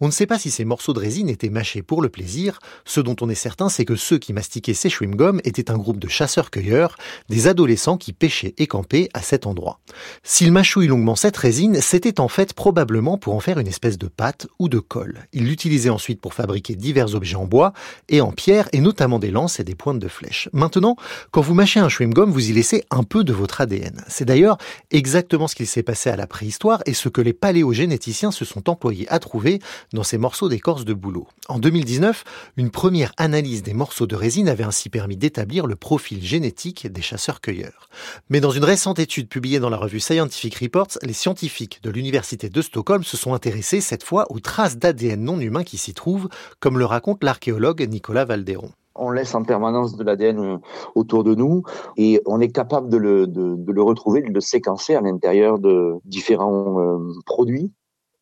[0.00, 2.58] On ne sait pas si ces morceaux de résine étaient mâchés pour le plaisir.
[2.84, 5.98] Ce dont on est certain, c'est que ceux qui mastiquaient ces chewing-gums était un groupe
[5.98, 6.96] de chasseurs-cueilleurs,
[7.30, 9.80] des adolescents qui pêchaient et campaient à cet endroit.
[10.28, 14.08] S'il mâchouille longuement cette résine, c'était en fait probablement pour en faire une espèce de
[14.08, 15.20] pâte ou de colle.
[15.32, 17.72] Il l'utilisait ensuite pour fabriquer divers objets en bois
[18.08, 20.48] et en pierre, et notamment des lances et des pointes de flèches.
[20.52, 20.96] Maintenant,
[21.30, 24.04] quand vous mâchez un chewing-gum, vous y laissez un peu de votre ADN.
[24.08, 24.58] C'est d'ailleurs
[24.90, 28.68] exactement ce qu'il s'est passé à la préhistoire et ce que les paléogénéticiens se sont
[28.68, 29.60] employés à trouver
[29.92, 31.28] dans ces morceaux d'écorce de bouleau.
[31.48, 32.24] En 2019,
[32.56, 37.02] une première analyse des morceaux de résine avait ainsi permis d'établir le profil génétique des
[37.02, 37.88] chasseurs-cueilleurs.
[38.28, 42.48] Mais dans une récente étude publiée dans la revue Scientific Reports, les scientifiques de l'université
[42.48, 46.30] de Stockholm se sont intéressés cette fois aux traces d'ADN non humain qui s'y trouvent,
[46.58, 48.70] comme le raconte l'archéologue Nicolas Valderon.
[48.94, 50.56] On laisse en permanence de l'ADN euh,
[50.94, 51.64] autour de nous
[51.98, 57.12] et on est capable de le, retrouver, de le séquencer à l'intérieur de différents euh,
[57.26, 57.74] produits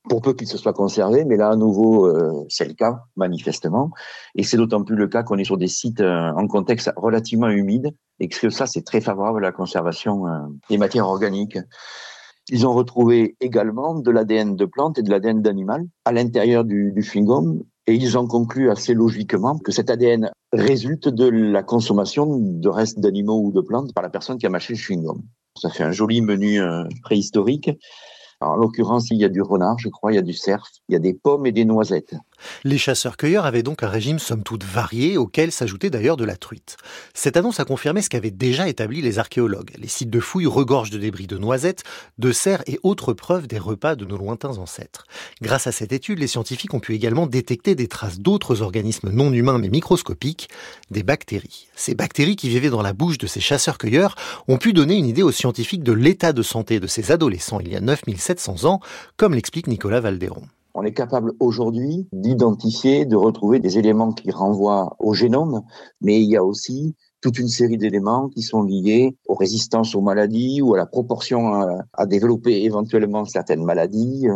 [0.09, 3.91] pour peu qu'il se soit conservé, mais là à nouveau euh, c'est le cas manifestement,
[4.35, 7.95] et c'est d'autant plus le cas qu'on est sur des sites en contexte relativement humide
[8.21, 10.25] et que ça c'est très favorable à la conservation
[10.69, 11.59] des matières organiques.
[12.51, 16.93] Ils ont retrouvé également de l'ADN de plantes et de l'ADN d'animal à l'intérieur du,
[16.93, 22.39] du chewing et ils ont conclu assez logiquement que cet ADN résulte de la consommation
[22.39, 25.21] de restes d'animaux ou de plantes par la personne qui a mâché le chewing-gum.
[25.57, 26.85] Ça fait un joli menu euh,
[28.47, 30.93] en l'occurrence, il y a du renard, je crois, il y a du cerf, il
[30.93, 32.15] y a des pommes et des noisettes.
[32.65, 36.77] Les chasseurs-cueilleurs avaient donc un régime somme toute varié, auquel s'ajoutait d'ailleurs de la truite.
[37.15, 39.73] Cette annonce a confirmé ce qu'avaient déjà établi les archéologues.
[39.79, 41.83] Les sites de fouilles regorgent de débris de noisettes,
[42.19, 45.07] de cerfs et autres preuves des repas de nos lointains ancêtres.
[45.41, 49.33] Grâce à cette étude, les scientifiques ont pu également détecter des traces d'autres organismes non
[49.33, 50.49] humains mais microscopiques,
[50.91, 51.69] des bactéries.
[51.75, 54.17] Ces bactéries qui vivaient dans la bouche de ces chasseurs-cueilleurs
[54.49, 57.73] ont pu donner une idée aux scientifiques de l'état de santé de ces adolescents il
[57.73, 58.81] y a 9700 700 ans,
[59.17, 60.43] comme l'explique Nicolas Valderon.
[60.75, 65.63] On est capable aujourd'hui d'identifier, de retrouver des éléments qui renvoient au génome,
[66.01, 70.03] mais il y a aussi toute une série d'éléments qui sont liés aux résistances aux
[70.03, 71.55] maladies ou à la proportion
[71.95, 74.27] à, développer éventuellement certaines maladies.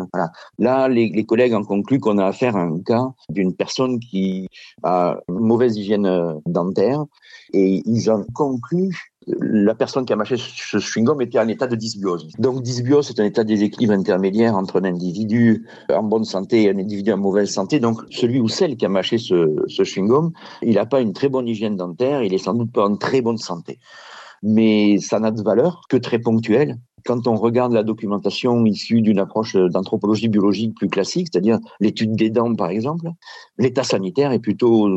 [0.59, 4.49] Là, les, les collègues ont conclu qu'on a affaire à un cas d'une personne qui
[4.85, 7.05] a une mauvaise hygiène dentaire
[7.53, 11.77] et ils ont conclu la personne qui a mâché ce chewing-gum était en état de
[11.77, 12.29] dysbiose.
[12.39, 16.79] Donc dysbiose, c'est un état déséquilibre intermédiaire entre un individu en bonne santé et un
[16.79, 17.81] individu en mauvaise santé.
[17.81, 21.29] Donc celui ou celle qui a mâché ce, ce chewing-gum, il n'a pas une très
[21.29, 23.79] bonne hygiène dentaire, il est sans doute pas en très bonne santé.
[24.43, 29.19] Mais ça n'a de valeur que très ponctuelle quand on regarde la documentation issue d'une
[29.19, 33.11] approche d'anthropologie biologique plus classique, c'est-à-dire l'étude des dents par exemple,
[33.59, 34.89] l'état sanitaire est plutôt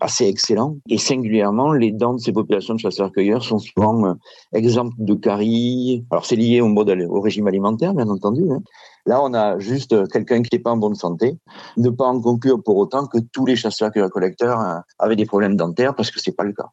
[0.00, 0.76] assez excellent.
[0.88, 4.14] Et singulièrement, les dents de ces populations de chasseurs-cueilleurs sont souvent euh,
[4.52, 6.04] exemples de caries.
[6.10, 8.42] Alors c'est lié au au régime alimentaire, bien entendu.
[8.50, 8.62] Hein.
[9.04, 11.36] Là, on a juste quelqu'un qui n'est pas en bonne santé.
[11.76, 15.94] Ne pas en conclure pour autant que tous les chasseurs-collecteurs euh, avaient des problèmes dentaires,
[15.94, 16.68] parce que c'est pas le cas.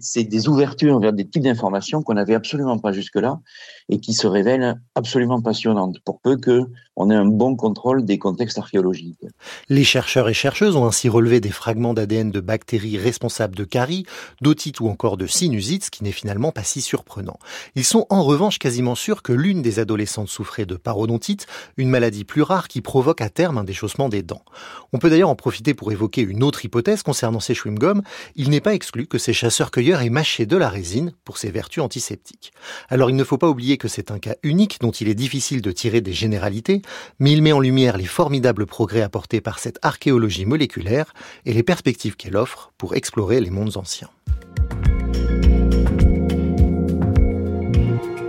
[0.00, 3.40] C'est des ouvertures vers des types d'informations qu'on n'avait absolument pas jusque-là
[3.88, 8.18] et qui se révèlent absolument passionnantes, pour peu que on ait un bon contrôle des
[8.18, 9.24] contextes archéologiques.
[9.68, 14.04] Les chercheurs et chercheuses ont ainsi relevé des fragments d'ADN de bactéries responsables de caries,
[14.42, 17.38] d'otites ou encore de sinusite, ce qui n'est finalement pas si surprenant.
[17.74, 21.46] Ils sont en revanche quasiment sûrs que l'une des adolescentes souffrait de parodontite,
[21.78, 24.44] une maladie plus rare qui provoque à terme un déchaussement des dents.
[24.92, 28.02] On peut d'ailleurs en profiter pour évoquer une autre hypothèse concernant ces chewing-gums.
[28.36, 31.82] Il n'est pas exclu que ces chasseurs-cueilleurs aient mâché de la résine pour ses vertus
[31.82, 32.52] antiseptiques.
[32.88, 35.62] Alors il ne faut pas oublier que c'est un cas unique dont il est difficile
[35.62, 36.82] de tirer des généralités,
[37.18, 41.12] mais il met en lumière les formidables progrès apportés par cette archéologie moléculaire
[41.44, 44.10] et les perspectives qu'elle offre pour explorer les mondes anciens.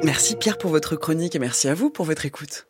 [0.03, 2.65] Merci Pierre pour votre chronique et merci à vous pour votre écoute.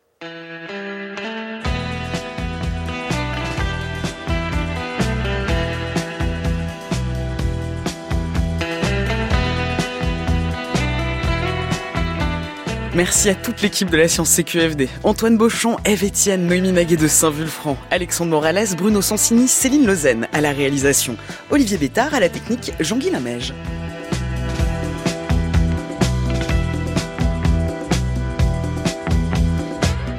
[12.94, 14.86] Merci à toute l'équipe de la science CQFD.
[15.02, 20.42] Antoine Beauchamp, Eve Etienne, Noémie Maguet de Saint-Vulfranc, Alexandre Morales, Bruno Sansini, Céline Lozen à
[20.42, 21.16] la réalisation,
[21.50, 23.54] Olivier Bétard à la technique, Jean-Guy Lamège.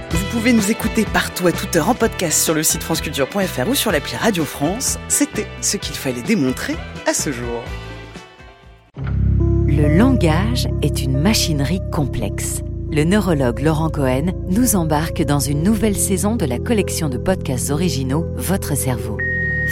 [0.10, 3.76] Vous pouvez nous écouter partout à toute heure en podcast sur le site franceculture.fr ou
[3.76, 4.98] sur l'appli Radio France.
[5.10, 7.64] C'était ce qu'il fallait démontrer à ce jour.
[9.76, 12.62] Le langage est une machinerie complexe.
[12.92, 17.72] Le neurologue Laurent Cohen nous embarque dans une nouvelle saison de la collection de podcasts
[17.72, 19.18] originaux Votre cerveau.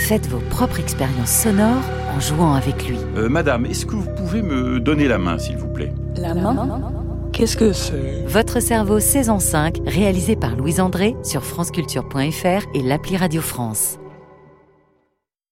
[0.08, 1.84] Faites vos propres expériences sonores
[2.16, 2.98] en jouant avec lui.
[3.16, 5.94] Euh, madame, est-ce que vous pouvez me donner la main, s'il vous plaît?
[6.16, 6.82] La main?
[7.32, 8.26] Qu'est-ce que c'est?
[8.26, 14.00] Votre cerveau saison 5, réalisé par Louise André sur franceculture.fr et l'appli Radio France.